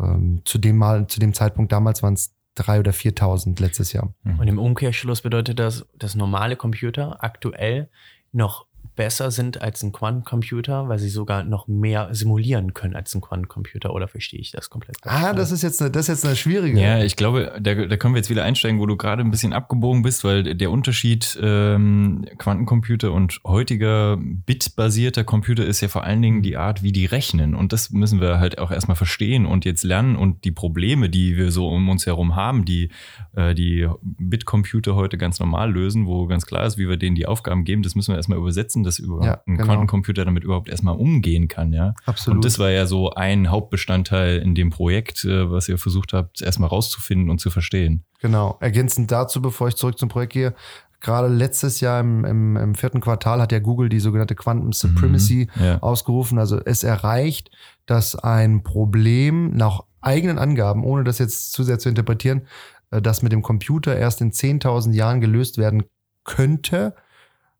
ähm, 0.00 0.42
zu, 0.44 0.58
dem 0.58 0.76
Mal, 0.76 1.06
zu 1.06 1.20
dem 1.20 1.34
Zeitpunkt 1.34 1.72
damals 1.72 2.02
waren 2.02 2.14
es 2.14 2.34
3.000 2.56 2.80
oder 2.80 2.90
4.000 2.92 3.60
letztes 3.60 3.92
Jahr. 3.92 4.12
Und 4.24 4.48
im 4.48 4.58
Umkehrschluss 4.58 5.22
bedeutet 5.22 5.58
das, 5.58 5.86
dass 5.96 6.14
normale 6.14 6.56
Computer 6.56 7.22
aktuell 7.22 7.88
noch 8.32 8.66
besser 8.98 9.30
sind 9.30 9.62
als 9.62 9.80
ein 9.84 9.92
Quantencomputer, 9.92 10.88
weil 10.88 10.98
sie 10.98 11.08
sogar 11.08 11.44
noch 11.44 11.68
mehr 11.68 12.08
simulieren 12.12 12.74
können 12.74 12.96
als 12.96 13.14
ein 13.14 13.20
Quantencomputer. 13.20 13.94
Oder 13.94 14.08
verstehe 14.08 14.40
ich 14.40 14.50
das 14.50 14.70
komplett? 14.70 14.96
Ah, 15.04 15.32
das 15.32 15.52
ist 15.52 15.62
jetzt 15.62 15.80
eine, 15.80 15.92
das 15.92 16.08
ist 16.08 16.08
jetzt 16.08 16.26
eine 16.26 16.34
schwierige. 16.34 16.80
Ja, 16.80 17.04
ich 17.04 17.14
glaube, 17.14 17.52
da, 17.60 17.76
da 17.76 17.96
können 17.96 18.14
wir 18.14 18.18
jetzt 18.18 18.28
wieder 18.28 18.42
einsteigen, 18.42 18.80
wo 18.80 18.86
du 18.86 18.96
gerade 18.96 19.22
ein 19.22 19.30
bisschen 19.30 19.52
abgebogen 19.52 20.02
bist, 20.02 20.24
weil 20.24 20.56
der 20.56 20.72
Unterschied 20.72 21.38
ähm, 21.40 22.26
Quantencomputer 22.38 23.12
und 23.12 23.40
heutiger 23.46 24.18
bitbasierter 24.18 25.22
Computer 25.22 25.64
ist 25.64 25.80
ja 25.80 25.86
vor 25.86 26.02
allen 26.02 26.20
Dingen 26.20 26.42
die 26.42 26.56
Art, 26.56 26.82
wie 26.82 26.90
die 26.90 27.06
rechnen. 27.06 27.54
Und 27.54 27.72
das 27.72 27.90
müssen 27.90 28.20
wir 28.20 28.40
halt 28.40 28.58
auch 28.58 28.72
erstmal 28.72 28.96
verstehen 28.96 29.46
und 29.46 29.64
jetzt 29.64 29.84
lernen. 29.84 30.16
Und 30.16 30.44
die 30.44 30.50
Probleme, 30.50 31.08
die 31.08 31.36
wir 31.36 31.52
so 31.52 31.68
um 31.68 31.88
uns 31.88 32.04
herum 32.04 32.34
haben, 32.34 32.64
die 32.64 32.90
äh, 33.36 33.54
die 33.54 33.88
Bitcomputer 34.02 34.96
heute 34.96 35.18
ganz 35.18 35.38
normal 35.38 35.70
lösen, 35.70 36.06
wo 36.06 36.26
ganz 36.26 36.46
klar 36.46 36.66
ist, 36.66 36.78
wie 36.78 36.88
wir 36.88 36.96
denen 36.96 37.14
die 37.14 37.26
Aufgaben 37.26 37.62
geben, 37.62 37.84
das 37.84 37.94
müssen 37.94 38.10
wir 38.10 38.16
erstmal 38.16 38.38
übersetzen. 38.38 38.87
Dass 38.88 38.98
überhaupt 38.98 39.24
Ja, 39.24 39.42
ein 39.46 39.54
genau. 39.56 39.64
Quantencomputer 39.66 40.24
damit 40.24 40.42
überhaupt 40.44 40.68
erstmal 40.68 40.96
umgehen 40.96 41.46
kann, 41.48 41.72
ja. 41.72 41.94
Absolut. 42.06 42.38
Und 42.38 42.44
das 42.44 42.58
war 42.58 42.70
ja 42.70 42.86
so 42.86 43.10
ein 43.12 43.50
Hauptbestandteil 43.50 44.38
in 44.38 44.54
dem 44.54 44.70
Projekt, 44.70 45.24
äh, 45.24 45.50
was 45.50 45.68
ihr 45.68 45.78
versucht 45.78 46.12
habt, 46.12 46.42
erstmal 46.42 46.68
rauszufinden 46.68 47.30
und 47.30 47.38
zu 47.40 47.50
verstehen. 47.50 48.04
Genau. 48.20 48.56
Ergänzend 48.60 49.10
dazu, 49.12 49.40
bevor 49.40 49.68
ich 49.68 49.76
zurück 49.76 49.98
zum 49.98 50.08
Projekt 50.08 50.32
gehe, 50.32 50.54
gerade 51.00 51.28
letztes 51.28 51.80
Jahr 51.80 52.00
im, 52.00 52.24
im, 52.24 52.56
im 52.56 52.74
vierten 52.74 53.00
Quartal 53.00 53.40
hat 53.40 53.52
ja 53.52 53.60
Google 53.60 53.88
die 53.88 54.00
sogenannte 54.00 54.34
Quantum 54.34 54.72
Supremacy 54.72 55.48
Mhm, 55.54 55.64
ja. 55.64 55.78
ausgerufen. 55.80 56.38
Also 56.38 56.58
es 56.64 56.82
erreicht, 56.82 57.50
dass 57.86 58.16
ein 58.16 58.64
Problem 58.64 59.50
nach 59.56 59.82
eigenen 60.00 60.38
Angaben, 60.38 60.84
ohne 60.84 61.04
das 61.04 61.18
jetzt 61.18 61.52
zu 61.52 61.62
sehr 61.62 61.78
zu 61.78 61.88
interpretieren, 61.88 62.42
äh, 62.90 63.00
das 63.00 63.22
mit 63.22 63.30
dem 63.32 63.42
Computer 63.42 63.96
erst 63.96 64.20
in 64.20 64.32
10.000 64.32 64.92
Jahren 64.92 65.20
gelöst 65.20 65.58
werden 65.58 65.84
könnte, 66.24 66.94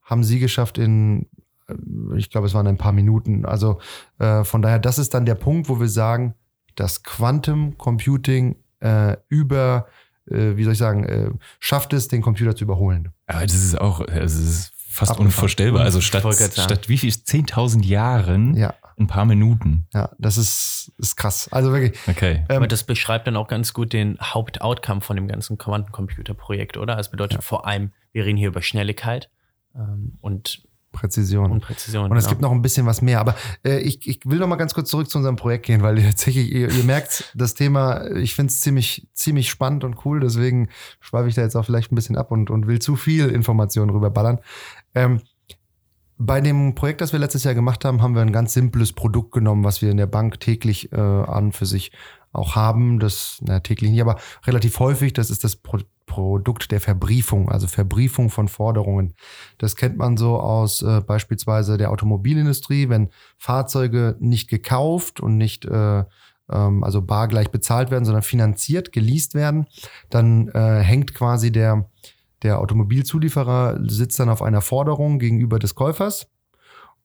haben 0.08 0.24
sie 0.24 0.38
geschafft 0.38 0.78
in, 0.78 1.26
äh, 1.68 1.74
ich 2.16 2.30
glaube, 2.30 2.46
es 2.46 2.54
waren 2.54 2.66
ein 2.66 2.78
paar 2.78 2.92
Minuten. 2.92 3.44
Also 3.44 3.78
äh, 4.18 4.42
von 4.44 4.62
daher, 4.62 4.78
das 4.78 4.98
ist 4.98 5.14
dann 5.14 5.26
der 5.26 5.34
Punkt, 5.36 5.68
wo 5.68 5.78
wir 5.78 5.88
sagen, 5.88 6.34
das 6.74 7.02
Quantum 7.02 7.76
Computing 7.76 8.56
äh, 8.80 9.16
über, 9.28 9.86
äh, 10.30 10.56
wie 10.56 10.64
soll 10.64 10.72
ich 10.72 10.78
sagen, 10.78 11.04
äh, 11.04 11.30
schafft 11.60 11.92
es, 11.92 12.08
den 12.08 12.22
Computer 12.22 12.54
zu 12.56 12.64
überholen. 12.64 13.10
Aber 13.26 13.42
das 13.42 13.54
ist 13.54 13.80
auch, 13.80 14.00
es 14.06 14.34
ist 14.36 14.72
fast 14.88 15.10
Abgefahren. 15.12 15.26
unvorstellbar. 15.26 15.82
Also 15.82 16.00
statt, 16.00 16.24
statt 16.34 16.88
wie 16.88 16.98
viel? 16.98 17.10
10.000 17.10 17.84
Jahren, 17.84 18.54
Ja, 18.56 18.74
ein 18.98 19.06
paar 19.06 19.24
Minuten. 19.26 19.86
ja, 19.92 20.10
das 20.18 20.38
ist, 20.38 20.92
ist 20.98 21.16
krass. 21.16 21.48
Also 21.52 21.72
wirklich. 21.72 21.98
Okay. 22.08 22.44
Ähm, 22.48 22.56
Aber 22.56 22.66
das 22.68 22.84
beschreibt 22.84 23.26
dann 23.26 23.36
auch 23.36 23.48
ganz 23.48 23.72
gut 23.74 23.92
den 23.92 24.16
Hauptoutcome 24.20 25.00
von 25.02 25.16
dem 25.16 25.28
ganzen 25.28 25.58
Quantencomputer-Projekt, 25.58 26.76
oder? 26.76 26.96
Das 26.96 27.10
bedeutet 27.10 27.44
vor 27.44 27.66
allem, 27.66 27.92
wir 28.12 28.24
reden 28.24 28.38
hier 28.38 28.48
über 28.48 28.62
Schnelligkeit 28.62 29.30
und, 30.20 30.62
Präzision. 30.92 31.50
und 31.50 31.60
Präzision. 31.60 32.10
Und 32.10 32.16
es 32.16 32.24
genau. 32.24 32.30
gibt 32.30 32.42
noch 32.42 32.52
ein 32.52 32.62
bisschen 32.62 32.86
was 32.86 33.02
mehr. 33.02 33.20
Aber 33.20 33.36
äh, 33.64 33.78
ich, 33.78 34.06
ich 34.08 34.20
will 34.24 34.38
noch 34.38 34.48
mal 34.48 34.56
ganz 34.56 34.74
kurz 34.74 34.90
zurück 34.90 35.10
zu 35.10 35.18
unserem 35.18 35.36
Projekt 35.36 35.66
gehen, 35.66 35.82
weil 35.82 36.02
tatsächlich, 36.02 36.50
ihr, 36.50 36.70
ihr 36.70 36.84
merkt, 36.84 37.32
das 37.34 37.54
Thema, 37.54 38.10
ich 38.16 38.34
finde 38.34 38.50
es 38.50 38.60
ziemlich, 38.60 39.08
ziemlich 39.12 39.50
spannend 39.50 39.84
und 39.84 40.04
cool. 40.04 40.20
Deswegen 40.20 40.68
schweife 41.00 41.28
ich 41.28 41.34
da 41.34 41.42
jetzt 41.42 41.56
auch 41.56 41.64
vielleicht 41.64 41.92
ein 41.92 41.94
bisschen 41.94 42.16
ab 42.16 42.30
und, 42.30 42.50
und 42.50 42.66
will 42.66 42.78
zu 42.78 42.96
viel 42.96 43.28
Informationen 43.28 43.90
rüberballern. 43.90 44.40
Ähm, 44.94 45.20
bei 46.18 46.40
dem 46.40 46.74
Projekt, 46.74 47.00
das 47.00 47.12
wir 47.12 47.20
letztes 47.20 47.44
Jahr 47.44 47.54
gemacht 47.54 47.84
haben, 47.84 48.02
haben 48.02 48.14
wir 48.14 48.22
ein 48.22 48.32
ganz 48.32 48.52
simples 48.52 48.92
Produkt 48.92 49.30
genommen, 49.30 49.62
was 49.62 49.82
wir 49.82 49.90
in 49.90 49.96
der 49.96 50.08
Bank 50.08 50.40
täglich 50.40 50.92
äh, 50.92 50.96
an 50.96 51.52
für 51.52 51.66
sich 51.66 51.92
auch 52.32 52.56
haben. 52.56 52.98
Das, 52.98 53.38
na, 53.40 53.60
täglich 53.60 53.92
nicht, 53.92 54.00
aber 54.00 54.18
relativ 54.44 54.80
häufig. 54.80 55.12
Das 55.12 55.30
ist 55.30 55.44
das 55.44 55.54
Pro 55.54 55.78
Produkt 56.18 56.72
der 56.72 56.80
Verbriefung, 56.80 57.48
also 57.48 57.68
Verbriefung 57.68 58.28
von 58.28 58.48
Forderungen. 58.48 59.14
Das 59.56 59.76
kennt 59.76 59.96
man 59.98 60.16
so 60.16 60.40
aus 60.40 60.82
äh, 60.82 61.00
beispielsweise 61.00 61.78
der 61.78 61.92
Automobilindustrie, 61.92 62.88
wenn 62.88 63.10
Fahrzeuge 63.36 64.16
nicht 64.18 64.50
gekauft 64.50 65.20
und 65.20 65.36
nicht 65.36 65.64
äh, 65.64 66.02
ähm, 66.50 66.82
also 66.82 67.02
bargleich 67.02 67.52
bezahlt 67.52 67.92
werden, 67.92 68.04
sondern 68.04 68.24
finanziert, 68.24 68.90
geleast 68.90 69.34
werden, 69.34 69.68
dann 70.10 70.48
äh, 70.48 70.80
hängt 70.80 71.14
quasi 71.14 71.52
der, 71.52 71.88
der 72.42 72.58
Automobilzulieferer 72.58 73.78
sitzt 73.86 74.18
dann 74.18 74.28
auf 74.28 74.42
einer 74.42 74.60
Forderung 74.60 75.20
gegenüber 75.20 75.60
des 75.60 75.76
Käufers 75.76 76.26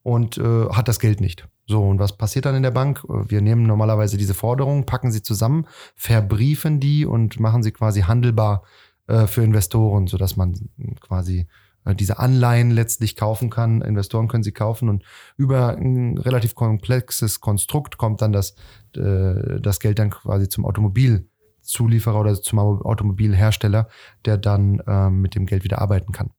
und 0.02 0.40
äh, 0.40 0.70
hat 0.70 0.88
das 0.88 1.00
Geld 1.00 1.22
nicht. 1.22 1.48
So, 1.68 1.84
und 1.84 2.00
was 2.00 2.18
passiert 2.18 2.46
dann 2.46 2.56
in 2.56 2.64
der 2.64 2.72
Bank? 2.72 3.06
Wir 3.08 3.42
nehmen 3.42 3.68
normalerweise 3.68 4.18
diese 4.18 4.34
Forderungen, 4.34 4.88
packen 4.88 5.12
sie 5.12 5.22
zusammen, 5.22 5.68
verbriefen 5.96 6.80
die 6.80 7.06
und 7.06 7.40
machen 7.40 7.62
sie 7.62 7.72
quasi 7.72 8.02
handelbar 8.02 8.64
äh, 9.08 9.28
für 9.28 9.44
Investoren, 9.44 10.08
sodass 10.08 10.36
man 10.36 10.54
quasi 11.00 11.48
äh, 11.86 11.96
diese 11.96 12.20
Anleihen 12.20 12.72
letztlich 12.72 13.16
kaufen 13.16 13.50
kann. 13.50 13.82
Investoren 13.82 14.28
können 14.28 14.44
sie 14.44 14.52
kaufen 14.52 14.90
und 14.90 15.04
über 15.38 15.78
ein 15.78 16.18
relativ 16.18 16.56
komplexes 16.56 17.42
Konstrukt 17.42 17.98
kommt 17.98 18.22
dann 18.22 18.32
das, 18.32 18.56
äh, 18.96 19.60
das 19.60 19.80
Geld 19.80 20.00
dann 20.00 20.10
quasi 20.10 20.50
zum 20.50 20.66
Automobilzulieferer 20.66 22.20
oder 22.20 22.42
zum 22.42 22.60
Automobilhersteller, 22.60 23.88
der 24.26 24.38
dann 24.38 24.80
äh, 24.80 25.10
mit 25.10 25.36
dem 25.36 25.46
Geld 25.46 25.64
wieder 25.64 25.82
arbeiten 25.82 26.12
kann. 26.12 26.32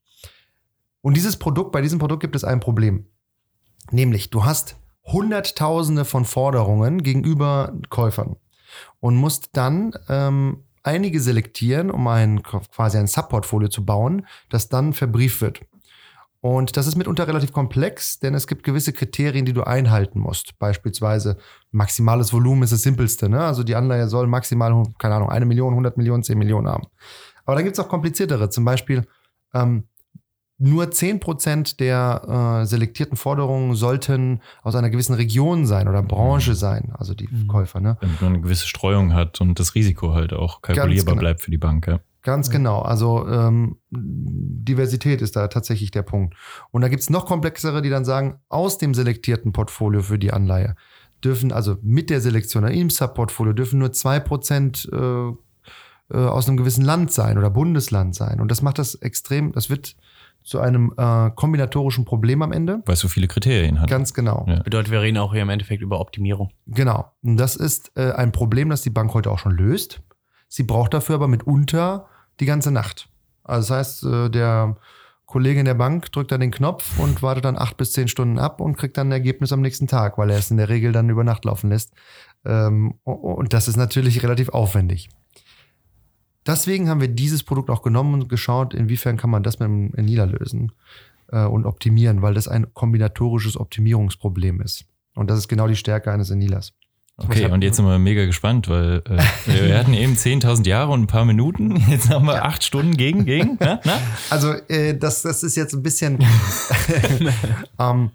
Und 1.00 1.16
dieses 1.16 1.37
Produkt, 1.37 1.73
bei 1.73 1.83
diesem 1.83 1.99
Produkt 1.99 2.23
gibt 2.23 2.35
es 2.35 2.44
ein 2.44 2.61
Problem. 2.61 3.06
Nämlich, 3.90 4.30
du 4.30 4.44
hast 4.44 4.76
Hunderttausende 5.04 6.06
von 6.06 6.25
Forderungen 6.25 7.02
gegenüber 7.02 7.75
Käufern 7.90 8.37
und 9.00 9.16
musst 9.16 9.50
dann 9.52 9.92
ähm, 10.09 10.63
einige 10.84 11.20
selektieren, 11.20 11.90
um 11.90 12.06
ein 12.06 12.42
quasi 12.42 12.98
ein 12.98 13.08
Subportfolio 13.08 13.68
zu 13.68 13.84
bauen, 13.84 14.26
das 14.50 14.68
dann 14.68 14.92
verbrieft 14.92 15.40
wird. 15.40 15.60
Und 16.40 16.76
das 16.76 16.86
ist 16.86 16.96
mitunter 16.96 17.26
relativ 17.26 17.52
komplex, 17.52 18.18
denn 18.18 18.34
es 18.34 18.46
gibt 18.46 18.64
gewisse 18.64 18.92
Kriterien, 18.92 19.46
die 19.46 19.54
du 19.54 19.62
einhalten 19.62 20.20
musst. 20.20 20.58
Beispielsweise 20.58 21.38
maximales 21.70 22.34
Volumen 22.34 22.64
ist 22.64 22.72
das 22.72 22.82
simpelste. 22.82 23.30
Ne? 23.30 23.42
Also 23.42 23.62
die 23.64 23.74
Anleihe 23.74 24.08
soll 24.08 24.26
maximal, 24.26 24.82
keine 24.98 25.14
Ahnung, 25.14 25.30
eine 25.30 25.46
Million, 25.46 25.70
100 25.70 25.96
Millionen, 25.96 26.22
10 26.22 26.36
Millionen 26.36 26.68
haben. 26.68 26.86
Aber 27.46 27.56
dann 27.56 27.64
gibt 27.64 27.78
es 27.78 27.82
auch 27.82 27.88
kompliziertere. 27.88 28.50
Zum 28.50 28.66
Beispiel 28.66 29.06
ähm, 29.54 29.88
nur 30.58 30.84
10% 30.84 31.78
der 31.78 32.61
äh, 32.62 32.66
selektierten 32.66 33.16
Forderungen 33.16 33.75
sollten 33.75 34.40
aus 34.62 34.75
einer 34.75 34.90
gewissen 34.90 35.14
Region 35.14 35.66
sein 35.66 35.88
oder 35.88 36.02
Branche 36.02 36.54
sein, 36.54 36.92
also 36.96 37.14
die 37.14 37.28
Mhm. 37.28 37.49
Käufer. 37.49 37.80
Ne? 37.80 37.96
Damit 38.00 38.23
man 38.23 38.34
eine 38.34 38.42
gewisse 38.42 38.66
Streuung 38.68 39.14
hat 39.14 39.40
und 39.40 39.58
das 39.58 39.75
Risiko 39.75 40.12
halt 40.12 40.32
auch 40.32 40.62
kalkulierbar 40.62 41.14
genau. 41.14 41.20
bleibt 41.20 41.42
für 41.42 41.50
die 41.50 41.58
Bank. 41.58 41.87
Ja. 41.87 42.00
Ganz 42.23 42.49
genau. 42.49 42.80
Also 42.80 43.28
ähm, 43.28 43.76
Diversität 43.90 45.20
ist 45.20 45.37
da 45.37 45.49
tatsächlich 45.49 45.90
der 45.90 46.02
Punkt. 46.02 46.34
Und 46.70 46.80
da 46.80 46.88
gibt's 46.88 47.11
noch 47.11 47.26
komplexere, 47.26 47.82
die 47.82 47.90
dann 47.90 48.06
sagen, 48.06 48.40
aus 48.49 48.78
dem 48.78 48.94
selektierten 48.94 49.52
Portfolio 49.52 50.00
für 50.00 50.18
die 50.18 50.32
Anleihe 50.32 50.75
dürfen, 51.23 51.52
also 51.52 51.76
mit 51.82 52.08
der 52.08 52.23
Selektion 52.23 52.64
im 52.64 52.88
Subportfolio 52.88 53.52
dürfen 53.52 53.78
nur 53.78 53.90
2% 53.90 54.90
äh, 54.90 55.34
äh, 56.11 56.16
aus 56.16 56.49
einem 56.49 56.56
gewissen 56.56 56.84
Land 56.84 57.12
sein 57.12 57.37
oder 57.37 57.50
Bundesland 57.50 58.14
sein. 58.14 58.40
Und 58.40 58.50
das 58.50 58.62
macht 58.62 58.78
das 58.78 58.94
extrem, 58.94 59.52
das 59.52 59.68
wird 59.68 59.94
zu 60.44 60.60
einem 60.60 60.92
äh, 60.96 61.30
kombinatorischen 61.30 62.04
Problem 62.04 62.42
am 62.42 62.52
Ende. 62.52 62.82
Weil 62.84 62.92
es 62.92 63.00
so 63.00 63.08
viele 63.08 63.26
Kriterien 63.26 63.80
hat. 63.80 63.88
Ganz 63.88 64.12
genau. 64.12 64.44
Ja. 64.46 64.62
bedeutet, 64.62 64.92
wir 64.92 65.00
reden 65.00 65.16
auch 65.16 65.32
hier 65.32 65.42
im 65.42 65.48
Endeffekt 65.48 65.82
über 65.82 66.00
Optimierung. 66.00 66.50
Genau. 66.66 67.10
Und 67.22 67.38
das 67.38 67.56
ist 67.56 67.92
äh, 67.96 68.12
ein 68.12 68.30
Problem, 68.30 68.68
das 68.68 68.82
die 68.82 68.90
Bank 68.90 69.14
heute 69.14 69.30
auch 69.30 69.38
schon 69.38 69.52
löst. 69.52 70.02
Sie 70.48 70.62
braucht 70.62 70.92
dafür 70.92 71.16
aber 71.16 71.28
mitunter 71.28 72.06
die 72.40 72.46
ganze 72.46 72.70
Nacht. 72.70 73.08
Also 73.42 73.68
das 73.68 73.78
heißt, 73.78 74.04
äh, 74.04 74.30
der 74.30 74.76
Kollege 75.24 75.60
in 75.60 75.66
der 75.66 75.74
Bank 75.74 76.12
drückt 76.12 76.30
dann 76.30 76.40
den 76.40 76.50
Knopf 76.50 76.98
und 76.98 77.22
wartet 77.22 77.46
dann 77.46 77.56
acht 77.56 77.78
bis 77.78 77.92
zehn 77.92 78.08
Stunden 78.08 78.38
ab 78.38 78.60
und 78.60 78.76
kriegt 78.76 78.98
dann 78.98 79.08
ein 79.08 79.12
Ergebnis 79.12 79.50
am 79.50 79.62
nächsten 79.62 79.86
Tag, 79.86 80.18
weil 80.18 80.30
er 80.30 80.38
es 80.38 80.50
in 80.50 80.58
der 80.58 80.68
Regel 80.68 80.92
dann 80.92 81.08
über 81.08 81.24
Nacht 81.24 81.46
laufen 81.46 81.70
lässt. 81.70 81.92
Ähm, 82.44 82.98
und 83.04 83.54
das 83.54 83.66
ist 83.66 83.76
natürlich 83.76 84.22
relativ 84.22 84.50
aufwendig. 84.50 85.08
Deswegen 86.46 86.88
haben 86.88 87.00
wir 87.00 87.08
dieses 87.08 87.42
Produkt 87.42 87.70
auch 87.70 87.82
genommen 87.82 88.14
und 88.14 88.28
geschaut, 88.28 88.74
inwiefern 88.74 89.16
kann 89.16 89.30
man 89.30 89.42
das 89.42 89.58
mit 89.58 89.68
dem 89.68 89.94
Enila 89.94 90.24
lösen 90.24 90.72
äh, 91.32 91.44
und 91.44 91.66
optimieren, 91.66 92.22
weil 92.22 92.34
das 92.34 92.48
ein 92.48 92.72
kombinatorisches 92.74 93.56
Optimierungsproblem 93.56 94.60
ist. 94.60 94.84
Und 95.14 95.30
das 95.30 95.38
ist 95.38 95.48
genau 95.48 95.68
die 95.68 95.76
Stärke 95.76 96.12
eines 96.12 96.30
Enilas. 96.30 96.72
Okay, 97.16 97.46
und 97.46 97.62
jetzt 97.62 97.76
sind 97.76 97.86
wir 97.86 97.96
mega 98.00 98.26
gespannt, 98.26 98.68
weil 98.68 99.00
äh, 99.08 99.22
wir 99.46 99.78
hatten 99.78 99.94
eben 99.94 100.14
10.000 100.14 100.66
Jahre 100.66 100.90
und 100.90 101.02
ein 101.02 101.06
paar 101.06 101.24
Minuten. 101.24 101.76
Jetzt 101.88 102.10
haben 102.10 102.26
wir 102.26 102.44
acht 102.44 102.64
Stunden 102.64 102.96
gegen, 102.96 103.24
gegen. 103.24 103.56
Na, 103.60 103.80
na? 103.84 103.98
Also 104.30 104.52
äh, 104.68 104.98
das, 104.98 105.22
das 105.22 105.44
ist 105.44 105.54
jetzt 105.54 105.74
ein 105.74 105.82
bisschen 105.82 106.18
ähm, 107.78 108.10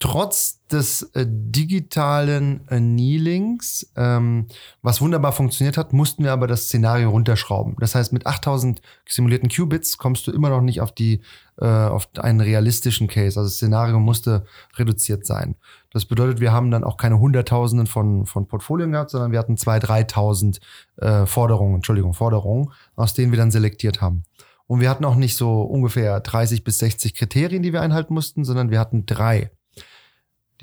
trotz 0.00 0.66
des 0.66 1.02
äh, 1.14 1.24
digitalen 1.28 2.62
Annealings, 2.68 3.90
ähm, 3.96 4.46
was 4.82 5.00
wunderbar 5.00 5.32
funktioniert 5.32 5.76
hat, 5.76 5.92
mussten 5.92 6.24
wir 6.24 6.32
aber 6.32 6.46
das 6.46 6.64
Szenario 6.64 7.10
runterschrauben. 7.10 7.76
Das 7.78 7.94
heißt, 7.94 8.12
mit 8.12 8.26
8000 8.26 8.82
simulierten 9.08 9.48
Qubits 9.48 9.98
kommst 9.98 10.26
du 10.26 10.32
immer 10.32 10.50
noch 10.50 10.60
nicht 10.60 10.80
auf 10.80 10.92
die 10.92 11.20
äh, 11.58 11.66
auf 11.66 12.08
einen 12.18 12.40
realistischen 12.40 13.06
Case. 13.06 13.38
Also 13.38 13.42
das 13.42 13.54
Szenario 13.54 14.00
musste 14.00 14.44
reduziert 14.76 15.24
sein. 15.24 15.54
Das 15.92 16.04
bedeutet, 16.04 16.40
wir 16.40 16.52
haben 16.52 16.70
dann 16.70 16.82
auch 16.82 16.96
keine 16.96 17.20
Hunderttausenden 17.20 17.86
von, 17.86 18.26
von 18.26 18.48
Portfolien 18.48 18.90
gehabt, 18.92 19.10
sondern 19.10 19.30
wir 19.30 19.38
hatten 19.38 19.54
2.000, 19.54 20.10
3.000 20.10 20.60
äh, 20.96 21.26
Forderungen, 21.26 21.76
Entschuldigung, 21.76 22.14
Forderungen, 22.14 22.72
aus 22.96 23.14
denen 23.14 23.30
wir 23.30 23.38
dann 23.38 23.52
selektiert 23.52 24.00
haben. 24.00 24.24
Und 24.66 24.80
wir 24.80 24.90
hatten 24.90 25.04
auch 25.04 25.14
nicht 25.14 25.36
so 25.36 25.62
ungefähr 25.62 26.18
30 26.20 26.64
bis 26.64 26.78
60 26.78 27.14
Kriterien, 27.14 27.62
die 27.62 27.72
wir 27.72 27.82
einhalten 27.82 28.14
mussten, 28.14 28.44
sondern 28.44 28.70
wir 28.70 28.80
hatten 28.80 29.06
drei. 29.06 29.50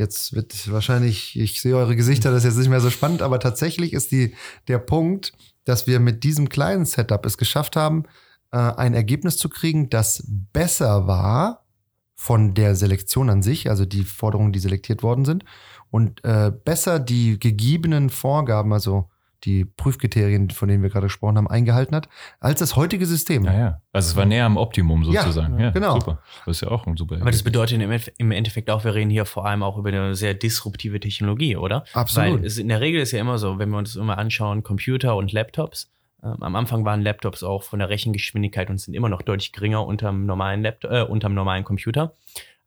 Jetzt 0.01 0.33
wird 0.33 0.71
wahrscheinlich, 0.71 1.39
ich 1.39 1.61
sehe 1.61 1.77
eure 1.77 1.95
Gesichter, 1.95 2.31
das 2.31 2.39
ist 2.39 2.45
jetzt 2.45 2.57
nicht 2.57 2.69
mehr 2.69 2.81
so 2.81 2.89
spannend, 2.89 3.21
aber 3.21 3.39
tatsächlich 3.39 3.93
ist 3.93 4.11
die, 4.11 4.33
der 4.67 4.79
Punkt, 4.79 5.31
dass 5.63 5.85
wir 5.85 5.99
mit 5.99 6.23
diesem 6.23 6.49
kleinen 6.49 6.85
Setup 6.85 7.23
es 7.23 7.37
geschafft 7.37 7.75
haben, 7.75 8.05
äh, 8.51 8.57
ein 8.57 8.95
Ergebnis 8.95 9.37
zu 9.37 9.47
kriegen, 9.47 9.91
das 9.91 10.23
besser 10.27 11.05
war 11.05 11.67
von 12.15 12.55
der 12.55 12.75
Selektion 12.75 13.29
an 13.29 13.43
sich, 13.43 13.69
also 13.69 13.85
die 13.85 14.03
Forderungen, 14.03 14.53
die 14.53 14.59
selektiert 14.59 15.03
worden 15.03 15.23
sind, 15.23 15.45
und 15.91 16.25
äh, 16.25 16.51
besser 16.51 16.97
die 16.97 17.37
gegebenen 17.37 18.09
Vorgaben, 18.09 18.73
also 18.73 19.07
die 19.43 19.65
Prüfkriterien, 19.65 20.49
von 20.49 20.67
denen 20.67 20.83
wir 20.83 20.89
gerade 20.89 21.07
gesprochen 21.07 21.37
haben, 21.37 21.47
eingehalten 21.47 21.95
hat, 21.95 22.09
als 22.39 22.59
das 22.59 22.75
heutige 22.75 23.05
System. 23.05 23.43
Ja, 23.45 23.53
ja. 23.53 23.81
Also 23.91 24.11
es 24.11 24.15
war 24.15 24.25
näher 24.25 24.45
am 24.45 24.57
Optimum 24.57 25.03
Ja, 25.03 25.23
sozusagen. 25.23 25.59
Ja, 25.59 25.71
genau. 25.71 25.95
Super. 25.99 26.19
Das 26.45 26.57
ist 26.57 26.61
ja 26.61 26.69
auch 26.69 26.85
ein 26.87 26.95
super. 26.97 27.15
Aber 27.19 27.31
das 27.31 27.43
bedeutet 27.43 27.75
im 27.75 27.81
Endeffekt- 27.81 28.19
im 28.19 28.31
Endeffekt 28.31 28.69
auch, 28.69 28.83
wir 28.83 28.93
reden 28.93 29.09
hier 29.09 29.25
vor 29.25 29.45
allem 29.45 29.63
auch 29.63 29.77
über 29.77 29.89
eine 29.89 30.15
sehr 30.15 30.33
disruptive 30.33 30.99
Technologie, 30.99 31.55
oder? 31.55 31.83
Absolut. 31.93 32.39
Weil 32.39 32.45
es 32.45 32.57
in 32.57 32.67
der 32.67 32.81
Regel 32.81 33.01
ist 33.01 33.11
ja 33.11 33.19
immer 33.19 33.37
so, 33.37 33.57
wenn 33.59 33.69
wir 33.69 33.77
uns 33.77 33.95
immer 33.95 34.17
anschauen, 34.17 34.63
Computer 34.63 35.15
und 35.15 35.31
Laptops. 35.31 35.91
Ähm, 36.23 36.37
am 36.41 36.55
Anfang 36.55 36.85
waren 36.85 37.01
Laptops 37.01 37.43
auch 37.43 37.63
von 37.63 37.79
der 37.79 37.89
Rechengeschwindigkeit 37.89 38.69
und 38.69 38.79
sind 38.79 38.93
immer 38.93 39.09
noch 39.09 39.23
deutlich 39.23 39.51
geringer 39.51 39.85
unterm 39.85 40.25
normalen 40.25 40.61
Laptop, 40.61 40.91
äh, 40.91 41.01
unterm 41.01 41.33
normalen 41.33 41.63
Computer. 41.63 42.13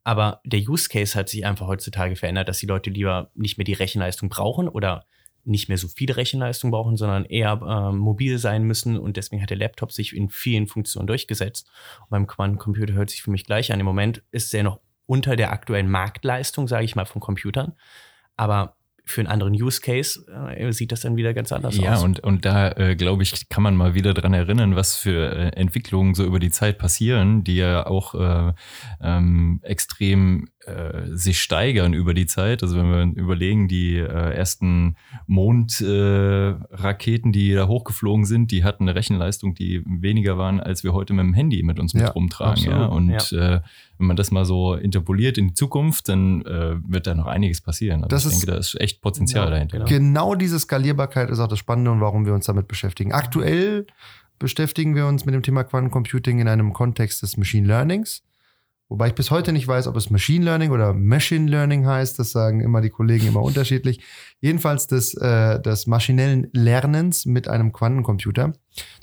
Aber 0.03 0.41
der 0.45 0.61
Use 0.61 0.89
Case 0.89 1.19
hat 1.19 1.29
sich 1.29 1.47
einfach 1.47 1.67
heutzutage 1.67 2.17
verändert, 2.17 2.49
dass 2.49 2.59
die 2.59 2.67
Leute 2.67 2.91
lieber 2.91 3.31
nicht 3.35 3.57
mehr 3.57 3.65
die 3.65 3.73
Rechenleistung 3.73 4.29
brauchen 4.29 4.69
oder 4.69 5.07
nicht 5.45 5.69
mehr 5.69 5.79
so 5.79 5.89
viele 5.89 6.17
Rechenleistung 6.17 6.71
brauchen, 6.71 6.97
sondern 6.97 7.25
eher 7.25 7.61
ähm, 7.67 7.99
mobil 7.99 8.39
sein 8.39 8.65
müssen. 8.65 8.99
Und 8.99 9.17
deswegen 9.17 9.43
hat 9.43 9.51
der 9.51 9.57
Laptop 9.57 9.93
sich 9.93 10.15
in 10.17 10.29
vielen 10.29 10.67
Funktionen 10.67 11.07
durchgesetzt. 11.07 11.69
Und 12.03 12.11
beim 12.11 12.27
Quantencomputer 12.27 12.95
hört 12.95 13.11
sich 13.11 13.23
für 13.23 13.31
mich 13.31 13.45
gleich 13.45 13.73
an. 13.73 13.81
Im 13.81 13.87
Moment 13.87 14.23
ist 14.31 14.55
er 14.55 14.63
noch 14.63 14.81
unter 15.07 15.37
der 15.37 15.53
aktuellen 15.53 15.91
Marktleistung, 15.91 16.67
sage 16.69 16.85
ich 16.85 16.97
mal, 16.97 17.05
von 17.05 17.21
Computern. 17.21 17.75
Aber 18.37 18.77
für 19.07 19.21
einen 19.21 19.29
anderen 19.29 19.53
Use 19.53 19.81
Case 19.83 20.25
äh, 20.57 20.73
sieht 20.73 20.91
das 20.91 21.01
dann 21.01 21.17
wieder 21.17 21.35
ganz 21.35 21.53
anders 21.53 21.77
Ja, 21.77 21.95
aus. 21.97 22.03
und, 22.03 22.21
und 22.21 22.47
da 22.47 22.71
äh, 22.73 22.97
glaube 22.97 23.23
ich, 23.23 23.51
kann 23.51 23.63
man 23.63 23.77
mal 23.77 23.95
wieder 23.95 24.15
dran 24.15 24.33
erinnern, 24.33 24.77
was 24.77 24.97
für 24.97 25.31
äh, 25.31 25.49
Entwicklungen 25.57 26.15
so 26.15 26.25
über 26.25 26.39
die 26.39 26.51
Zeit 26.51 26.79
passieren, 26.79 27.45
die 27.45 27.57
ja 27.57 27.87
auch 27.87 28.15
äh, 28.15 28.53
ähm, 29.03 29.61
extrem 29.63 30.49
äh, 30.67 31.15
sich 31.17 31.41
steigern 31.41 31.93
über 31.95 32.15
die 32.15 32.27
Zeit. 32.27 32.63
Also 32.63 32.77
wenn 32.77 32.91
wir 33.15 33.23
überlegen, 33.23 33.69
die 33.69 33.97
äh, 33.97 34.05
ersten 34.35 34.97
Mondraketen, 35.27 37.31
äh, 37.31 37.33
die 37.33 37.53
da 37.55 37.67
hochgeflogen 37.67 38.25
sind, 38.25 38.51
die 38.51 38.65
hatten 38.65 38.85
eine 38.85 38.95
Rechenleistung, 38.95 39.55
die 39.55 39.83
weniger 39.87 40.39
waren, 40.39 40.61
als 40.61 40.85
wir 40.85 40.93
heute 40.93 41.13
mit 41.13 41.25
dem 41.25 41.35
Handy 41.35 41.63
mit 41.63 41.79
uns 41.79 41.95
mit 41.95 42.05
Ja, 42.05 42.11
rumtragen. 42.11 42.65
Ja? 42.65 42.87
Und 42.87 43.33
Äh, 43.33 43.61
wenn 43.99 44.07
man 44.09 44.17
das 44.17 44.31
mal 44.31 44.45
so 44.45 44.75
interpoliert 44.75 45.39
in 45.39 45.49
die 45.49 45.55
Zukunft, 45.55 46.09
dann 46.09 46.43
äh, 46.43 46.77
wird 46.87 47.07
da 47.07 47.15
noch 47.15 47.27
einiges 47.27 47.61
passieren. 47.61 48.03
Also 48.05 48.09
Das 48.09 48.27
ich 48.27 48.33
ist- 48.33 48.41
denke, 48.43 48.53
da 48.53 48.59
ist 48.59 48.81
echt 48.81 49.01
Potenzial 49.01 49.45
Genau, 49.47 49.55
dahinter. 49.55 49.77
genau. 49.79 49.89
Genau 49.89 50.35
diese 50.35 50.59
Skalierbarkeit 50.59 51.31
ist 51.31 51.39
auch 51.39 51.49
das 51.49 51.59
Spannende 51.59 51.91
und 51.93 52.01
warum 52.01 52.27
wir 52.27 52.35
uns 52.35 52.47
damit 52.47 52.67
beschäftigen. 52.69 53.13
Aktuell 53.13 53.87
beschäftigen 54.39 54.95
wir 54.97 55.07
uns 55.07 55.25
mit 55.27 55.35
dem 55.35 55.43
Thema 55.43 55.63
Quantencomputing 55.65 56.41
in 56.41 56.49
einem 56.49 56.73
Kontext 56.73 57.23
des 57.23 57.37
Machine 57.37 57.67
Learnings. 57.67 58.23
Wobei 58.95 59.09
ich 59.09 59.17
bis 59.17 59.33
heute 59.33 59.53
nicht 59.53 59.67
weiß, 59.67 59.89
ob 59.89 59.97
es 59.97 60.09
Machine 60.09 60.45
Learning 60.45 60.71
oder 60.71 60.95
Machine 60.95 61.51
Learning 61.51 61.85
heißt. 61.85 62.17
Das 62.17 62.31
sagen 62.31 62.61
immer 62.61 62.81
die 62.81 62.91
Kollegen 62.91 63.27
immer 63.27 63.43
unterschiedlich. 63.43 63.99
Jedenfalls 64.41 64.87
des, 64.87 65.15
äh, 65.15 65.61
des 65.61 65.89
maschinellen 65.89 66.49
Lernens 66.53 67.27
mit 67.27 67.49
einem 67.49 67.73
Quantencomputer. 67.73 68.53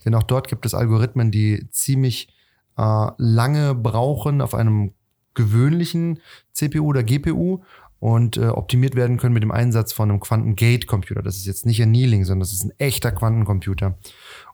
Denn 0.06 0.16
auch 0.16 0.24
dort 0.24 0.48
gibt 0.48 0.66
es 0.66 0.74
Algorithmen, 0.74 1.30
die 1.30 1.68
ziemlich 1.72 2.30
äh, 2.78 3.08
lange 3.18 3.76
brauchen 3.76 4.40
auf 4.40 4.56
einem 4.56 4.94
gewöhnlichen 5.34 6.22
CPU 6.54 6.86
oder 6.86 7.04
GPU 7.04 7.60
und 8.00 8.38
äh, 8.38 8.48
optimiert 8.48 8.96
werden 8.96 9.18
können 9.18 9.34
mit 9.34 9.44
dem 9.44 9.52
Einsatz 9.52 9.92
von 9.92 10.10
einem 10.10 10.22
Quantengate-Computer. 10.22 11.22
Das 11.22 11.36
ist 11.36 11.48
jetzt 11.48 11.66
nicht 11.66 11.84
Annealing, 11.84 12.24
sondern 12.24 12.40
das 12.40 12.54
ist 12.54 12.64
ein 12.64 12.72
echter 12.78 13.12
Quantencomputer. 13.12 13.98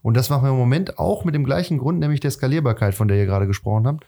Und 0.02 0.18
das 0.18 0.32
machen 0.32 0.46
wir 0.46 0.50
im 0.50 0.58
Moment 0.58 0.98
auch 0.98 1.26
mit 1.26 1.36
dem 1.36 1.44
gleichen 1.44 1.78
Grund, 1.78 2.00
nämlich 2.00 2.22
der 2.22 2.32
Skalierbarkeit, 2.32 2.96
von 2.96 3.08
der 3.08 3.18
ihr 3.18 3.28
gerade 3.28 3.46
gesprochen 3.46 3.86
habt. 3.86 4.08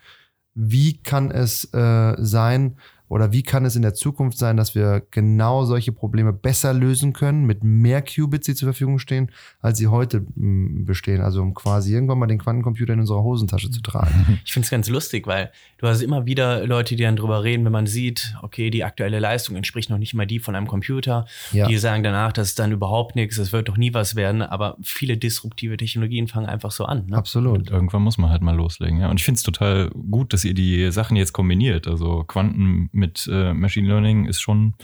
Wie 0.54 1.02
kann 1.02 1.30
es 1.30 1.72
äh, 1.72 2.14
sein 2.18 2.76
oder 3.10 3.32
wie 3.32 3.42
kann 3.42 3.64
es 3.64 3.74
in 3.74 3.82
der 3.82 3.92
Zukunft 3.92 4.38
sein, 4.38 4.56
dass 4.56 4.76
wir 4.76 5.02
genau 5.10 5.64
solche 5.64 5.90
Probleme 5.90 6.32
besser 6.32 6.72
lösen 6.72 7.12
können, 7.12 7.44
mit 7.44 7.64
mehr 7.64 8.02
Qubits, 8.02 8.46
die 8.46 8.54
zur 8.54 8.68
Verfügung 8.68 9.00
stehen, 9.00 9.32
als 9.60 9.78
sie 9.78 9.88
heute 9.88 10.24
mh, 10.36 10.84
bestehen? 10.86 11.20
Also 11.20 11.42
um 11.42 11.52
quasi 11.52 11.92
irgendwann 11.92 12.20
mal 12.20 12.28
den 12.28 12.38
Quantencomputer 12.38 12.92
in 12.92 13.00
unserer 13.00 13.24
Hosentasche 13.24 13.70
zu 13.70 13.82
tragen. 13.82 14.38
Ich 14.44 14.52
finde 14.52 14.64
es 14.64 14.70
ganz 14.70 14.88
lustig, 14.88 15.26
weil 15.26 15.50
du 15.78 15.86
hast 15.86 16.02
immer 16.02 16.24
wieder 16.24 16.66
Leute, 16.66 16.96
die 16.96 17.02
dann 17.02 17.16
drüber 17.16 17.42
reden, 17.42 17.64
wenn 17.64 17.72
man 17.72 17.86
sieht, 17.86 18.34
okay, 18.42 18.70
die 18.70 18.84
aktuelle 18.84 19.18
Leistung 19.18 19.56
entspricht 19.56 19.90
noch 19.90 19.98
nicht 19.98 20.14
mal 20.14 20.26
die 20.26 20.38
von 20.38 20.54
einem 20.54 20.66
Computer. 20.66 21.26
Ja. 21.52 21.66
Die 21.66 21.78
sagen 21.78 22.02
danach, 22.02 22.32
das 22.32 22.48
ist 22.48 22.58
dann 22.58 22.70
überhaupt 22.72 23.16
nichts, 23.16 23.36
das 23.36 23.52
wird 23.52 23.68
doch 23.68 23.76
nie 23.76 23.92
was 23.92 24.14
werden. 24.14 24.42
Aber 24.42 24.76
viele 24.82 25.16
disruptive 25.16 25.76
Technologien 25.76 26.28
fangen 26.28 26.46
einfach 26.46 26.70
so 26.70 26.84
an. 26.84 27.06
Ne? 27.06 27.16
Absolut. 27.16 27.58
Und 27.58 27.70
irgendwann 27.70 28.02
muss 28.02 28.18
man 28.18 28.30
halt 28.30 28.42
mal 28.42 28.54
loslegen. 28.54 29.00
Ja. 29.00 29.10
Und 29.10 29.18
ich 29.18 29.24
finde 29.24 29.38
es 29.38 29.42
total 29.42 29.90
gut, 29.90 30.32
dass 30.32 30.44
ihr 30.44 30.54
die 30.54 30.90
Sachen 30.92 31.16
jetzt 31.16 31.32
kombiniert. 31.32 31.88
Also 31.88 32.24
Quanten 32.24 32.88
mit 33.00 33.28
äh, 33.32 33.52
Machine 33.54 33.88
Learning 33.88 34.26
ist 34.26 34.40
schon 34.40 34.74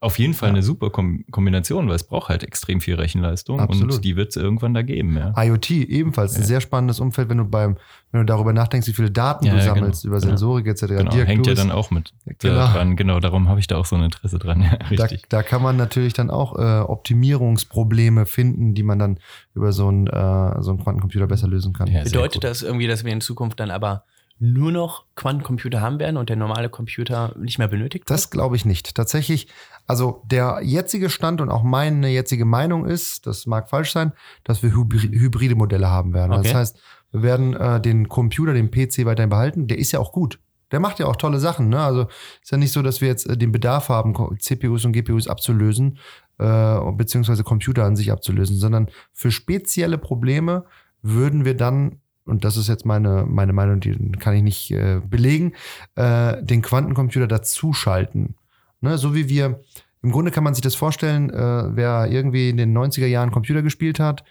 auf 0.00 0.18
jeden 0.18 0.34
Fall 0.34 0.48
Ja. 0.48 0.54
eine 0.54 0.64
super 0.64 0.90
Kom 0.90 1.24
Kombination, 1.30 1.86
weil 1.86 1.94
es 1.94 2.02
braucht 2.02 2.28
halt 2.28 2.42
extrem 2.42 2.80
viel 2.80 2.96
Rechenleistung 2.96 3.60
Absolut. 3.60 3.94
und 3.94 4.04
die 4.04 4.16
wird 4.16 4.30
es 4.30 4.36
irgendwann 4.36 4.74
da 4.74 4.82
geben. 4.82 5.16
Ja. 5.16 5.32
IoT 5.40 5.70
ebenfalls 5.70 6.34
ein 6.34 6.40
Ja. 6.40 6.46
sehr 6.48 6.60
spannendes 6.60 6.98
Umfeld, 6.98 7.28
wenn 7.28 7.38
du 7.38 7.44
beim, 7.44 7.76
wenn 8.10 8.20
du 8.22 8.26
darüber 8.26 8.52
nachdenkst, 8.52 8.88
wie 8.88 8.94
viele 8.94 9.12
Daten 9.12 9.46
Ja, 9.46 9.52
du 9.52 9.58
ja, 9.58 9.64
sammelst 9.64 10.02
genau. 10.02 10.16
über 10.16 10.20
Sensorik 10.20 10.66
etc. 10.66 10.86
Genau, 10.88 11.10
Dirk 11.12 11.28
hängt 11.28 11.46
ja 11.46 11.54
dann 11.54 11.70
auch 11.70 11.92
mit 11.92 12.12
Genau. 12.40 12.66
dran. 12.72 12.96
Genau, 12.96 13.20
darum 13.20 13.48
habe 13.48 13.60
ich 13.60 13.68
da 13.68 13.76
auch 13.76 13.86
so 13.86 13.94
ein 13.94 14.02
Interesse 14.02 14.40
dran. 14.40 14.62
Ja, 14.62 14.76
da, 14.76 15.04
richtig. 15.04 15.28
da 15.28 15.44
kann 15.44 15.62
man 15.62 15.76
natürlich 15.76 16.14
dann 16.14 16.30
auch 16.30 16.58
äh, 16.58 16.80
Optimierungsprobleme 16.80 18.26
finden, 18.26 18.74
die 18.74 18.82
man 18.82 18.98
dann 18.98 19.18
über 19.54 19.72
so 19.72 19.86
einen, 19.86 20.08
äh, 20.08 20.62
so 20.62 20.70
einen 20.70 20.80
Quantencomputer 20.82 21.28
besser 21.28 21.46
lösen 21.46 21.72
kann. 21.72 21.88
Bedeutet 22.02 22.42
das 22.42 22.62
irgendwie, 22.62 22.88
dass 22.88 23.04
wir 23.04 23.12
in 23.12 23.20
Zukunft 23.20 23.60
dann 23.60 23.70
aber 23.70 24.04
nur 24.42 24.72
noch 24.72 25.04
Quantencomputer 25.14 25.80
haben 25.80 26.00
werden 26.00 26.16
und 26.16 26.28
der 26.28 26.36
normale 26.36 26.68
Computer 26.68 27.32
nicht 27.38 27.58
mehr 27.58 27.68
benötigt 27.68 28.10
Das 28.10 28.28
glaube 28.28 28.56
ich 28.56 28.64
nicht. 28.64 28.94
Tatsächlich, 28.96 29.46
also 29.86 30.22
der 30.26 30.60
jetzige 30.64 31.10
Stand 31.10 31.40
und 31.40 31.48
auch 31.48 31.62
meine 31.62 32.08
jetzige 32.08 32.44
Meinung 32.44 32.84
ist, 32.84 33.26
das 33.28 33.46
mag 33.46 33.70
falsch 33.70 33.92
sein, 33.92 34.12
dass 34.42 34.64
wir 34.64 34.74
hybri 34.74 34.98
hybride 35.16 35.54
Modelle 35.54 35.88
haben 35.88 36.12
werden. 36.12 36.32
Also 36.32 36.40
Okay. 36.40 36.48
das 36.48 36.58
heißt, 36.58 36.82
wir 37.12 37.22
werden 37.22 37.54
äh, 37.54 37.80
den 37.80 38.08
Computer, 38.08 38.52
den 38.52 38.70
PC 38.72 39.04
weiterhin 39.04 39.30
behalten. 39.30 39.68
Der 39.68 39.78
ist 39.78 39.92
ja 39.92 40.00
auch 40.00 40.10
gut. 40.10 40.40
Der 40.72 40.80
macht 40.80 40.98
ja 40.98 41.06
auch 41.06 41.16
tolle 41.16 41.38
Sachen. 41.38 41.68
Ne? 41.68 41.78
Also 41.80 42.08
ist 42.42 42.50
ja 42.50 42.58
nicht 42.58 42.72
so, 42.72 42.82
dass 42.82 43.00
wir 43.00 43.06
jetzt 43.08 43.28
äh, 43.28 43.36
den 43.36 43.52
Bedarf 43.52 43.90
haben, 43.90 44.12
CPUs 44.40 44.84
und 44.84 44.92
GPUs 44.92 45.28
abzulösen, 45.28 45.98
äh, 46.38 46.80
beziehungsweise 46.92 47.44
Computer 47.44 47.84
an 47.84 47.94
sich 47.94 48.10
abzulösen, 48.10 48.56
sondern 48.56 48.88
für 49.12 49.30
spezielle 49.30 49.98
Probleme 49.98 50.64
würden 51.02 51.44
wir 51.44 51.56
dann, 51.56 52.00
und 52.24 52.44
das 52.44 52.56
ist 52.56 52.68
jetzt 52.68 52.86
meine, 52.86 53.24
meine 53.28 53.52
Meinung, 53.52 53.80
die 53.80 53.96
kann 54.12 54.34
ich 54.34 54.42
nicht 54.42 54.70
äh, 54.70 55.00
belegen, 55.04 55.54
äh, 55.96 56.42
den 56.42 56.62
Quantencomputer 56.62 57.26
dazuschalten. 57.26 58.36
Ne? 58.80 58.98
So 58.98 59.14
wie 59.14 59.28
wir, 59.28 59.60
im 60.02 60.12
Grunde 60.12 60.30
kann 60.30 60.44
man 60.44 60.54
sich 60.54 60.62
das 60.62 60.74
vorstellen, 60.74 61.30
äh, 61.30 61.76
wer 61.76 62.06
irgendwie 62.10 62.50
in 62.50 62.56
den 62.56 62.76
90er 62.76 63.06
Jahren 63.06 63.30
Computer 63.30 63.62
gespielt 63.62 63.98
hat, 63.98 64.24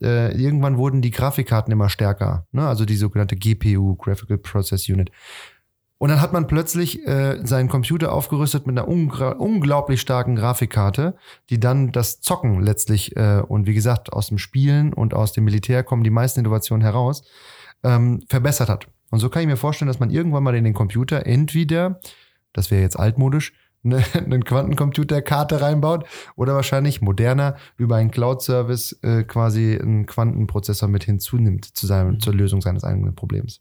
äh, 0.00 0.36
irgendwann 0.36 0.76
wurden 0.76 1.02
die 1.02 1.10
Grafikkarten 1.10 1.72
immer 1.72 1.88
stärker, 1.88 2.46
ne? 2.52 2.66
also 2.66 2.84
die 2.84 2.96
sogenannte 2.96 3.36
GPU, 3.36 3.96
Graphical 3.96 4.38
Process 4.38 4.88
Unit. 4.88 5.10
Und 5.98 6.10
dann 6.10 6.20
hat 6.20 6.32
man 6.32 6.46
plötzlich 6.46 7.04
äh, 7.06 7.44
seinen 7.44 7.68
Computer 7.68 8.12
aufgerüstet 8.12 8.66
mit 8.66 8.78
einer 8.78 8.86
unglaublich 8.86 10.00
starken 10.00 10.36
Grafikkarte, 10.36 11.16
die 11.50 11.58
dann 11.58 11.90
das 11.90 12.20
Zocken 12.20 12.62
letztlich, 12.62 13.16
äh, 13.16 13.42
und 13.46 13.66
wie 13.66 13.74
gesagt, 13.74 14.12
aus 14.12 14.28
dem 14.28 14.38
Spielen 14.38 14.92
und 14.92 15.12
aus 15.12 15.32
dem 15.32 15.44
Militär 15.44 15.82
kommen 15.82 16.04
die 16.04 16.10
meisten 16.10 16.40
Innovationen 16.40 16.82
heraus, 16.84 17.22
ähm, 17.82 18.22
verbessert 18.28 18.68
hat. 18.68 18.86
Und 19.10 19.18
so 19.18 19.28
kann 19.28 19.42
ich 19.42 19.48
mir 19.48 19.56
vorstellen, 19.56 19.88
dass 19.88 19.98
man 19.98 20.10
irgendwann 20.10 20.44
mal 20.44 20.54
in 20.54 20.64
den 20.64 20.74
Computer 20.74 21.26
entweder, 21.26 22.00
das 22.52 22.70
wäre 22.70 22.82
jetzt 22.82 22.98
altmodisch, 22.98 23.52
ne, 23.82 24.02
einen 24.14 24.44
Quantencomputer-Karte 24.44 25.60
reinbaut 25.60 26.04
oder 26.36 26.54
wahrscheinlich 26.54 27.00
moderner 27.00 27.56
über 27.76 27.96
einen 27.96 28.10
Cloud-Service 28.10 29.00
äh, 29.02 29.24
quasi 29.24 29.78
einen 29.80 30.06
Quantenprozessor 30.06 30.88
mit 30.88 31.04
hinzunimmt 31.04 31.64
zu 31.64 31.86
seinem, 31.86 32.20
zur 32.20 32.34
Lösung 32.34 32.60
seines 32.60 32.84
eigenen 32.84 33.14
Problems. 33.14 33.60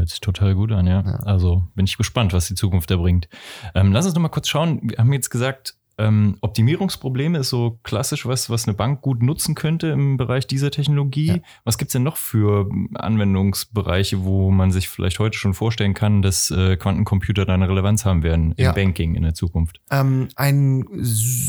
Hört 0.00 0.08
sich 0.08 0.20
total 0.20 0.54
gut 0.54 0.72
an, 0.72 0.86
ja. 0.86 1.02
Ja. 1.02 1.16
Also 1.24 1.62
bin 1.74 1.84
ich 1.84 1.98
gespannt, 1.98 2.32
was 2.32 2.46
die 2.46 2.54
Zukunft 2.54 2.90
da 2.90 2.96
bringt. 2.96 3.28
Ähm, 3.74 3.92
lass 3.92 4.06
uns 4.06 4.14
noch 4.14 4.22
mal 4.22 4.30
kurz 4.30 4.48
schauen. 4.48 4.80
Wir 4.82 4.96
haben 4.96 5.12
jetzt 5.12 5.28
gesagt, 5.28 5.74
ähm, 6.00 6.36
Optimierungsprobleme 6.40 7.38
ist 7.38 7.50
so 7.50 7.78
klassisch 7.82 8.26
was, 8.26 8.50
was 8.50 8.66
eine 8.66 8.74
Bank 8.74 9.02
gut 9.02 9.22
nutzen 9.22 9.54
könnte 9.54 9.88
im 9.88 10.16
Bereich 10.16 10.46
dieser 10.46 10.70
Technologie. 10.70 11.26
Ja. 11.26 11.36
Was 11.64 11.78
gibt's 11.78 11.92
denn 11.92 12.02
noch 12.02 12.16
für 12.16 12.68
Anwendungsbereiche, 12.94 14.24
wo 14.24 14.50
man 14.50 14.70
sich 14.72 14.88
vielleicht 14.88 15.18
heute 15.18 15.36
schon 15.38 15.54
vorstellen 15.54 15.94
kann, 15.94 16.22
dass 16.22 16.50
äh, 16.50 16.76
Quantencomputer 16.76 17.44
da 17.44 17.54
eine 17.54 17.68
Relevanz 17.68 18.04
haben 18.04 18.22
werden 18.22 18.52
im 18.56 18.64
Ja. 18.64 18.72
Banking 18.72 19.14
in 19.14 19.22
der 19.22 19.34
Zukunft? 19.34 19.80
Ähm, 19.90 20.28
ein, 20.36 20.84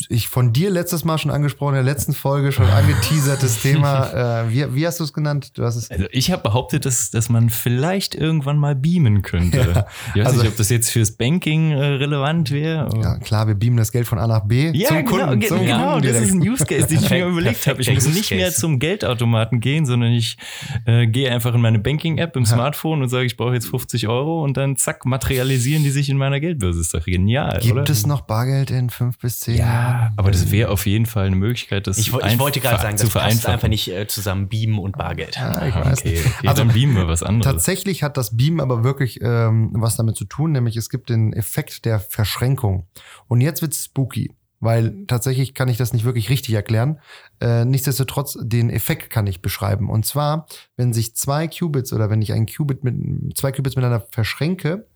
ich 0.10 0.28
von 0.28 0.54
dir 0.54 0.70
letztes 0.70 1.06
Mal 1.06 1.18
schon 1.18 1.32
angesprochen, 1.32 1.76
in 1.76 1.84
der 1.86 1.94
letzten 1.94 2.14
Folge 2.14 2.52
schon 2.52 2.66
angeteasertes 2.68 3.62
Thema. 3.62 4.44
Äh, 4.44 4.52
wie, 4.52 4.76
wie 4.76 4.86
hast 4.88 5.00
du 5.00 5.04
es 5.04 5.14
genannt? 5.14 5.58
Du 5.58 5.64
hast 5.64 5.76
es. 5.76 5.90
Also 5.90 6.06
ich 6.12 6.32
habe 6.32 6.44
behauptet, 6.44 6.86
dass, 6.86 7.12
dass 7.12 7.30
man 7.30 7.50
vielleicht 7.50 8.16
irgendwann 8.16 8.58
mal 8.58 8.76
beamen 8.76 9.22
könnte. 9.22 9.52
Ja. 9.72 9.86
Ich 10.16 10.22
weiß 10.22 10.28
Also- 10.28 10.40
nicht, 10.42 10.52
ob 10.52 10.58
das 10.58 10.70
jetzt 10.70 10.90
fürs 10.90 11.12
Banking 11.12 11.72
äh, 11.72 11.84
relevant 11.84 12.52
wäre. 12.52 12.90
Ja, 13.02 13.18
klar, 13.20 13.48
wir 13.48 13.56
beamen 13.56 13.78
das 13.78 13.92
Geld 13.92 14.08
von 14.08 14.18
A 14.20 14.28
nach 14.28 14.41
B 14.48 14.72
Ja, 14.74 14.88
zum 14.90 14.98
genau, 15.06 15.10
Kunden. 15.10 15.40
ge- 15.40 15.50
zum 15.50 15.66
genau 15.66 15.92
Kunden 15.94 16.08
das 16.08 16.22
ist 16.22 16.32
ein 16.34 16.42
Use 16.48 16.66
Case, 16.66 16.88
den 16.88 17.00
ich 17.04 17.10
mir 17.10 17.26
überlegt 17.28 17.68
habe. 17.68 17.82
Ich 17.82 17.94
muss 17.94 18.08
nicht 18.14 18.32
mehr 18.32 18.52
zum 18.52 18.80
Geldautomaten 18.80 19.60
gehen, 19.60 19.86
sondern 19.86 20.12
ich 20.14 20.38
äh, 20.86 21.08
gehe 21.08 21.32
einfach 21.32 21.54
in 21.56 21.62
meine 21.62 21.80
Banking-App 21.80 22.36
im 22.36 22.46
Smartphone 22.46 23.02
und 23.02 23.10
sage, 23.10 23.26
ich 23.26 23.38
brauche 23.38 23.54
jetzt 23.54 23.68
50 23.68 24.08
Euro 24.08 24.44
und 24.44 24.58
dann 24.58 24.76
zack, 24.78 25.06
materialisieren 25.06 25.84
die 25.84 25.92
sich 25.92 26.10
in 26.10 26.18
meiner 26.18 26.40
Geldbörse. 26.40 26.80
Ist 26.82 26.94
doch 26.94 27.06
genial, 27.06 27.60
Gibt 27.62 27.74
oder? 27.74 27.90
es 27.92 28.06
noch 28.06 28.22
Bargeld 28.22 28.72
in 28.72 28.90
fünf 28.90 29.18
bis 29.20 29.40
zehn 29.40 29.56
ja, 29.58 29.66
Jahren? 29.66 30.14
aber 30.18 30.32
das 30.32 30.52
wäre 30.52 30.70
auf 30.70 30.86
jeden 30.86 31.06
Fall 31.06 31.28
eine 31.28 31.36
Möglichkeit, 31.36 31.88
das 31.88 31.98
Ich, 31.98 32.12
wo- 32.14 32.20
ich 32.22 32.40
wollte 32.40 32.60
gerade 32.60 32.76
einfach 32.76 32.84
sagen, 32.88 32.98
zu 32.98 33.06
das 33.06 33.14
passt 33.14 33.24
vereinfachen. 33.24 33.54
einfach 33.54 33.68
nicht 33.68 33.88
äh, 33.90 34.08
zusammen 34.08 34.48
Beamen 34.50 34.80
und 34.80 34.98
Bargeld. 34.98 35.36
Ja, 35.36 35.66
ich 35.68 35.74
Ah, 35.76 35.86
weiß 35.86 36.00
okay, 36.00 36.10
nicht. 36.12 36.26
Also, 36.50 36.64
dann 36.64 36.74
beamen 36.74 36.96
wir 36.96 37.08
was 37.08 37.24
anderes. 37.24 37.52
Tatsächlich 37.54 38.04
hat 38.04 38.18
das 38.18 38.36
Beam 38.36 38.60
aber 38.60 38.84
wirklich 38.84 39.20
ähm, 39.22 39.70
was 39.74 39.96
damit 39.96 40.16
zu 40.16 40.26
tun, 40.26 40.52
nämlich 40.52 40.76
es 40.78 40.90
gibt 40.90 41.10
den 41.10 41.34
Effekt 41.34 41.86
der 41.86 42.00
Verschränkung. 42.00 42.88
Und 43.28 43.42
jetzt 43.42 43.62
wird's 43.62 43.86
spooky, 43.86 44.31
weil 44.62 45.06
tatsächlich 45.08 45.54
kann 45.54 45.68
ich 45.68 45.78
das 45.78 45.92
nicht 45.92 46.06
wirklich 46.06 46.30
richtig 46.30 46.54
erklären. 46.54 47.00
Äh, 47.42 47.66
nichtsdestotrotz, 47.66 48.38
den 48.40 48.70
Effekt 48.70 49.10
kann 49.10 49.28
ich 49.28 49.42
beschreiben. 49.42 49.90
Und 49.90 50.06
zwar, 50.06 50.46
wenn 50.78 50.94
sich 50.94 51.16
zwei 51.16 51.48
Qubits 51.48 51.92
oder 51.92 52.10
wenn 52.10 52.22
ich 52.22 52.32
einen 52.32 52.46
Qubit 52.46 52.84
mit 52.84 53.38
zwei 53.38 53.52
Qubits 53.52 53.76
miteinander 53.76 54.08
verschränke, 54.12 54.88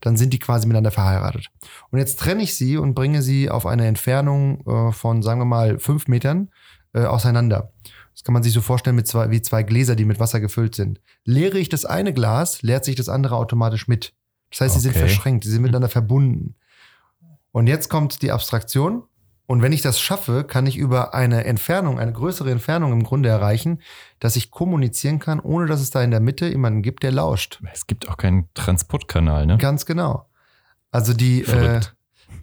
dann 0.00 0.16
sind 0.16 0.32
die 0.32 0.38
quasi 0.38 0.66
miteinander 0.66 0.90
verheiratet. 0.90 1.48
Und 1.90 1.98
jetzt 1.98 2.20
trenne 2.20 2.42
ich 2.42 2.54
sie 2.54 2.76
und 2.76 2.94
bringe 2.94 3.22
sie 3.22 3.50
auf 3.50 3.66
eine 3.66 3.86
Entfernung 3.86 4.60
äh, 4.66 4.92
von, 4.92 5.22
sagen 5.22 5.40
wir 5.40 5.46
mal, 5.46 5.78
fünf 5.78 6.06
Metern 6.06 6.50
äh, 6.92 7.04
auseinander. 7.04 7.72
Das 8.12 8.22
kann 8.22 8.34
man 8.34 8.42
sich 8.42 8.52
so 8.52 8.60
vorstellen 8.60 8.94
mit 8.94 9.08
zwei, 9.08 9.30
wie 9.30 9.42
zwei 9.42 9.62
Gläser, 9.62 9.96
die 9.96 10.04
mit 10.04 10.20
Wasser 10.20 10.38
gefüllt 10.38 10.74
sind. 10.74 11.00
Leere 11.24 11.58
ich 11.58 11.70
das 11.70 11.84
eine 11.84 12.12
Glas, 12.12 12.62
leert 12.62 12.84
sich 12.84 12.94
das 12.94 13.08
andere 13.08 13.36
automatisch 13.36 13.88
mit. 13.88 14.12
Das 14.50 14.60
heißt, 14.60 14.74
sie 14.74 14.80
sind 14.80 14.90
Okay. 14.90 15.00
verschränkt, 15.00 15.44
sie 15.44 15.50
sind 15.50 15.62
miteinander 15.62 15.88
verbunden. 15.88 16.54
Und 17.50 17.66
jetzt 17.66 17.88
kommt 17.88 18.22
die 18.22 18.30
Abstraktion. 18.30 19.04
Und 19.46 19.60
wenn 19.60 19.72
ich 19.72 19.82
das 19.82 20.00
schaffe, 20.00 20.44
kann 20.44 20.66
ich 20.66 20.76
über 20.76 21.12
eine 21.14 21.44
Entfernung, 21.44 21.98
eine 21.98 22.12
größere 22.12 22.50
Entfernung 22.50 22.92
im 22.92 23.02
Grunde 23.02 23.28
erreichen, 23.28 23.80
dass 24.18 24.36
ich 24.36 24.50
kommunizieren 24.50 25.18
kann, 25.18 25.38
ohne 25.38 25.66
dass 25.66 25.80
es 25.80 25.90
da 25.90 26.02
in 26.02 26.10
der 26.10 26.20
Mitte 26.20 26.46
jemanden 26.46 26.82
gibt, 26.82 27.02
der 27.02 27.12
lauscht. 27.12 27.60
es 27.72 27.86
gibt 27.86 28.08
auch 28.08 28.16
keinen 28.16 28.48
Transportkanal, 28.54 29.46
ne? 29.46 29.58
Ganz 29.58 29.84
genau. 29.84 30.26
Also 30.90 31.12
die, 31.12 31.42
äh. 31.42 31.80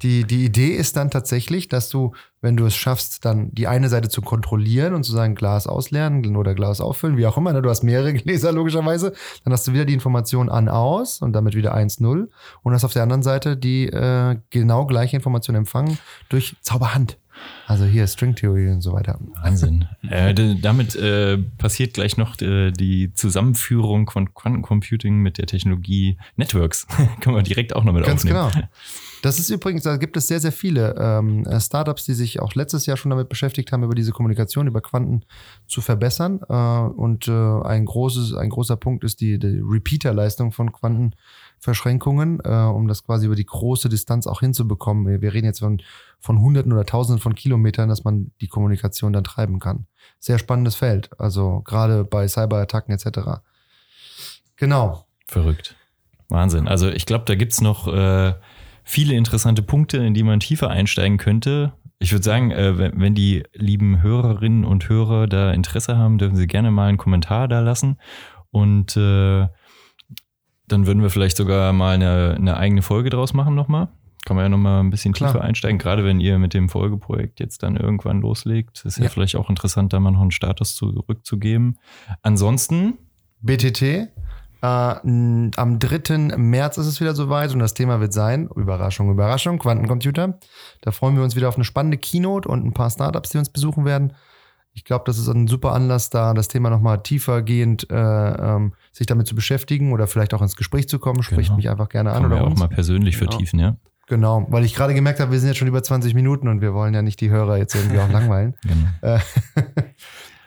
Die, 0.02 0.24
die 0.26 0.46
Idee 0.46 0.70
ist 0.70 0.98
dann 0.98 1.12
tatsächlich, 1.12 1.68
dass 1.68 1.90
du, 1.90 2.14
wenn 2.42 2.58
du 2.58 2.66
es 2.66 2.76
schaffst, 2.76 3.26
dann 3.26 3.52
die 3.54 3.68
eine 3.68 3.90
Seite 3.90 4.10
zu 4.10 4.22
kontrollieren 4.22 4.94
und 4.94 5.04
zu 5.04 5.12
sagen, 5.12 5.36
Glas 5.36 5.68
ausleeren 5.68 6.36
oder 6.36 6.56
Glas 6.56 6.82
auffüllen, 6.82 7.18
wie 7.18 7.28
auch 7.28 7.38
immer, 7.38 7.54
ne? 7.54 7.62
du 7.62 7.70
hast 7.70 7.84
mehrere 7.84 8.14
Gläser 8.16 8.52
logischerweise, 8.52 9.14
dann 9.44 9.54
hast 9.54 9.68
du 9.68 9.74
wieder 9.74 9.86
die 9.86 9.94
Information 9.94 10.50
an 10.50 10.70
aus 10.70 11.22
und 11.22 11.34
damit 11.34 11.56
wieder 11.56 11.76
1-0 11.76 12.28
und 12.64 12.74
hast 12.74 12.84
auf 12.84 12.94
der 12.94 13.04
anderen 13.04 13.24
Seite 13.24 13.58
die 13.58 13.88
äh, 13.88 14.38
genau 14.50 14.86
gleiche 14.86 15.16
Information 15.16 15.56
empfangen 15.56 15.98
durch 16.30 16.56
Zauberhand. 16.62 17.18
Also 17.68 17.86
hier 17.86 18.08
String 18.08 18.36
Theory 18.36 18.70
und 18.70 18.82
so 18.82 18.94
weiter. 18.94 19.20
Wahnsinn. 19.42 19.88
äh, 20.10 20.34
damit 20.62 20.96
äh, 20.96 21.38
passiert 21.58 21.94
gleich 21.94 22.18
noch 22.18 22.40
äh, 22.42 22.72
die 22.72 23.14
Zusammenführung 23.14 24.10
von 24.10 24.34
Quantencomputing 24.34 25.18
mit 25.18 25.38
der 25.38 25.48
Technologie 25.48 26.18
Networks. 26.36 26.88
Können 27.22 27.36
wir 27.36 27.44
direkt 27.44 27.76
auch 27.76 27.84
noch 27.84 27.94
mit 27.94 28.06
Ganz 28.06 28.22
aufnehmen. 28.22 28.52
genau. 28.54 28.68
Das 29.22 29.38
ist 29.38 29.50
übrigens, 29.52 29.84
da 29.84 29.98
gibt 29.98 30.18
es 30.18 30.28
sehr, 30.28 30.40
sehr 30.40 30.52
viele 30.52 30.96
ähm, 30.98 31.46
äh, 31.46 31.60
Startups, 31.60 32.06
die 32.06 32.14
sich 32.14 32.40
auch 32.40 32.56
letztes 32.56 32.88
Jahr 32.88 32.98
schon 32.98 33.12
damit 33.12 33.30
beschäftigt 33.30 33.72
haben, 33.72 33.84
über 33.84 33.94
diese 33.94 34.12
Kommunikation, 34.12 34.66
über 34.66 34.82
Quanten 34.82 35.24
zu 35.68 35.82
verbessern. 35.82 36.40
Äh, 36.50 36.54
und 36.54 37.28
äh, 37.28 37.32
ein, 37.32 37.86
großes, 37.86 38.34
ein 38.34 38.50
großer 38.50 38.78
Punkt 38.78 39.04
ist 39.04 39.22
die, 39.22 39.38
die 39.38 39.62
Repeater-Leistung 39.64 40.52
von 40.52 40.72
Quantenverschränkungen, 40.72 42.40
äh, 42.44 42.50
um 42.50 42.88
das 42.88 43.04
quasi 43.04 43.28
über 43.28 43.36
die 43.36 43.46
große 43.46 43.90
Distanz 43.90 44.26
auch 44.26 44.40
hinzubekommen. 44.40 45.08
Wir, 45.08 45.22
wir 45.22 45.34
reden 45.34 45.46
jetzt 45.46 45.60
von, 45.60 45.82
von 46.20 46.42
Hunderten 46.42 46.74
oder 46.74 46.86
Tausenden 46.86 47.22
von 47.22 47.36
Kilometern, 47.36 47.90
dass 47.90 48.04
man 48.04 48.32
die 48.42 48.48
Kommunikation 48.48 49.14
dann 49.14 49.24
treiben 49.24 49.60
kann. 49.60 49.86
Sehr 50.20 50.40
spannendes 50.40 50.76
Feld, 50.76 51.12
also 51.20 51.62
gerade 51.62 52.06
bei 52.06 52.28
Cyberattacken 52.28 52.94
etc. 52.94 53.42
Genau. 54.56 55.06
Verrückt. 55.28 55.76
Wahnsinn. 56.30 56.68
Also 56.68 56.90
ich 56.90 57.06
glaube, 57.06 57.26
da 57.26 57.36
gibt's 57.36 57.62
noch 57.62 57.88
äh, 57.88 58.34
viele 58.84 59.16
interessante 59.16 59.62
Punkte, 59.62 59.98
in 59.98 60.14
die 60.14 60.24
man 60.24 60.40
tiefer 60.40 60.70
einsteigen 60.70 61.18
könnte. 61.18 61.74
Ich 62.00 62.12
würde 62.12 62.24
sagen, 62.24 62.52
äh, 62.52 62.78
wenn, 62.78 63.00
wenn 63.00 63.16
die 63.16 63.44
lieben 63.54 64.02
Hörerinnen 64.02 64.66
und 64.66 64.90
Hörer 64.90 65.28
da 65.28 65.52
Interesse 65.52 65.98
haben, 65.98 66.18
dürfen 66.18 66.36
sie 66.36 66.48
gerne 66.48 66.72
mal 66.72 66.88
einen 66.90 66.98
Kommentar 66.98 67.48
da 67.48 67.60
lassen. 67.60 67.98
Und 68.50 68.98
äh, 68.98 69.48
dann 70.68 70.88
würden 70.88 71.02
wir 71.02 71.10
vielleicht 71.10 71.38
sogar 71.38 71.74
mal 71.74 71.94
eine, 71.96 72.36
eine 72.38 72.58
eigene 72.58 72.82
Folge 72.82 73.10
draus 73.10 73.34
machen 73.34 73.56
nochmal. 73.56 73.90
Kann 74.26 74.36
man 74.36 74.46
ja 74.46 74.50
nochmal 74.50 74.82
ein 74.84 74.90
bisschen 74.92 75.14
Klar. 75.14 75.32
tiefer 75.34 75.44
einsteigen, 75.44 75.80
gerade 75.80 76.06
wenn 76.06 76.20
ihr 76.20 76.38
mit 76.38 76.54
dem 76.54 76.70
Folgeprojekt 76.70 77.40
jetzt 77.40 77.64
dann 77.64 77.76
irgendwann 77.76 78.22
loslegt. 78.22 78.86
Ist 78.86 78.98
ja, 78.98 79.06
Ja. 79.06 79.10
vielleicht 79.10 79.36
auch 79.36 79.50
interessant, 79.50 79.94
da 79.94 80.00
mal 80.00 80.12
noch 80.12 80.22
einen 80.22 80.32
Status 80.32 80.76
zurückzugeben. 80.76 81.78
Ansonsten 82.22 82.98
BTT. 83.42 84.10
Äh, 84.62 84.66
am 84.66 85.80
3. 85.80 86.38
März 86.38 86.78
ist 86.78 86.86
es 86.88 87.02
wieder 87.02 87.16
soweit 87.16 87.52
und 87.54 87.60
das 87.60 87.74
Thema 87.74 88.00
wird 88.00 88.14
sein, 88.14 88.48
Überraschung, 88.56 89.10
Überraschung, 89.12 89.58
Quantencomputer. 89.60 90.38
Da 90.82 90.92
freuen 90.92 91.16
wir 91.16 91.24
uns 91.24 91.36
wieder 91.36 91.50
auf 91.50 91.56
eine 91.56 91.64
spannende 91.64 91.98
Keynote 91.98 92.48
und 92.48 92.66
ein 92.66 92.74
paar 92.74 92.90
Startups, 92.90 93.30
die 93.30 93.38
uns 93.40 93.50
besuchen 93.50 93.86
werden. 93.86 94.14
Ich 94.74 94.86
glaube, 94.86 95.04
das 95.06 95.18
ist 95.18 95.28
ein 95.28 95.48
super 95.48 95.74
Anlass, 95.74 96.10
da 96.12 96.34
das 96.34 96.48
Thema 96.48 96.70
nochmal 96.70 97.02
tiefergehend 97.04 97.90
äh, 97.90 97.96
ähm, 97.96 98.74
sich 98.94 99.06
damit 99.08 99.28
zu 99.28 99.36
beschäftigen 99.36 99.92
oder 99.92 100.08
vielleicht 100.08 100.34
auch 100.34 100.42
ins 100.42 100.56
Gespräch 100.56 100.88
zu 100.88 100.98
kommen. 101.00 101.24
Spricht 101.24 101.50
Genau. 101.50 101.58
mich 101.58 101.70
einfach 101.70 101.90
gerne 101.90 102.12
an 102.12 102.22
können 102.22 102.30
wir 102.32 102.38
oder 102.38 102.46
auch 102.46 102.52
uns. 102.52 102.60
mal 102.60 102.70
persönlich 102.70 103.18
Genau. 103.20 103.32
vertiefen, 103.32 103.60
ja. 103.60 103.76
Genau, 104.08 104.46
weil 104.50 104.66
ich 104.66 104.76
gerade 104.76 104.94
gemerkt 104.94 105.20
habe, 105.22 105.32
wir 105.32 105.40
sind 105.40 105.48
jetzt 105.50 105.58
schon 105.58 105.68
über 105.70 105.82
20 105.84 106.14
Minuten 106.14 106.48
und 106.50 106.60
wir 106.62 106.74
wollen 106.74 106.94
ja 106.94 107.02
nicht 107.02 107.20
die 107.22 107.30
Hörer 107.30 107.58
jetzt 107.58 107.76
irgendwie 107.76 108.00
auch 108.00 108.10
langweilen. 108.10 108.56
Genau. 108.64 109.18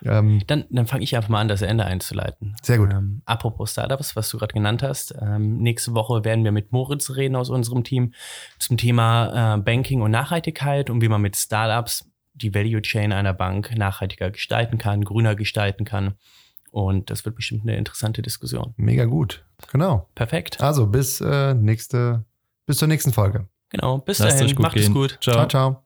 Äh, 0.05 0.19
ähm, 0.19 0.43
Dann, 0.47 0.65
dann 0.71 0.87
fange 0.87 1.05
ich 1.05 1.17
einfach 1.17 1.29
mal 1.29 1.41
an, 1.41 1.49
das 1.49 1.63
Ende 1.63 1.85
einzuleiten. 1.85 2.57
Sehr 2.63 2.79
gut. 2.79 2.93
Ähm, 2.93 3.23
apropos 3.25 3.73
Startups, 3.73 4.17
was 4.17 4.29
du 4.31 4.39
gerade 4.39 4.55
genannt 4.55 4.83
hast. 4.83 5.15
Ähm, 5.21 5.59
nächste 5.59 5.95
Woche 5.95 6.25
werden 6.25 6.45
wir 6.45 6.53
mit 6.53 6.73
Moritz 6.73 7.11
reden 7.11 7.37
aus 7.37 7.51
unserem 7.51 7.85
Team 7.85 8.13
zum 8.59 8.77
Thema 8.77 9.57
äh, 9.57 9.59
Banking 9.61 10.03
und 10.03 10.11
Nachhaltigkeit 10.11 10.91
und 10.91 11.01
wie 11.01 11.09
man 11.09 11.23
mit 11.23 11.37
Startups 11.37 12.11
die 12.35 12.55
Value 12.55 12.83
Chain 12.83 13.13
einer 13.13 13.33
Bank 13.33 13.77
nachhaltiger 13.77 14.31
gestalten 14.31 14.79
kann, 14.79 15.05
grüner 15.05 15.37
gestalten 15.37 15.85
kann. 15.85 16.15
Und 16.71 17.11
das 17.11 17.25
wird 17.25 17.37
bestimmt 17.37 17.63
eine 17.63 17.77
interessante 17.77 18.21
Diskussion. 18.21 18.75
mega 18.77 19.05
gut. 19.05 19.45
Genau. 19.71 20.09
Perfekt. 20.17 20.61
Also 20.61 20.89
bis 20.89 21.21
äh, 21.21 21.55
nächste, 21.55 22.25
bis 22.67 22.79
zur 22.79 22.89
nächsten 22.89 23.13
Folge. 23.13 23.47
Genau. 23.69 23.99
Bis 23.99 24.19
Lasst 24.19 24.41
dahin. 24.41 24.57
Macht 24.59 24.77
es 24.77 24.93
gut. 24.93 25.19
Ciao. 25.21 25.47
ciao. 25.47 25.49
ciao. 25.49 25.85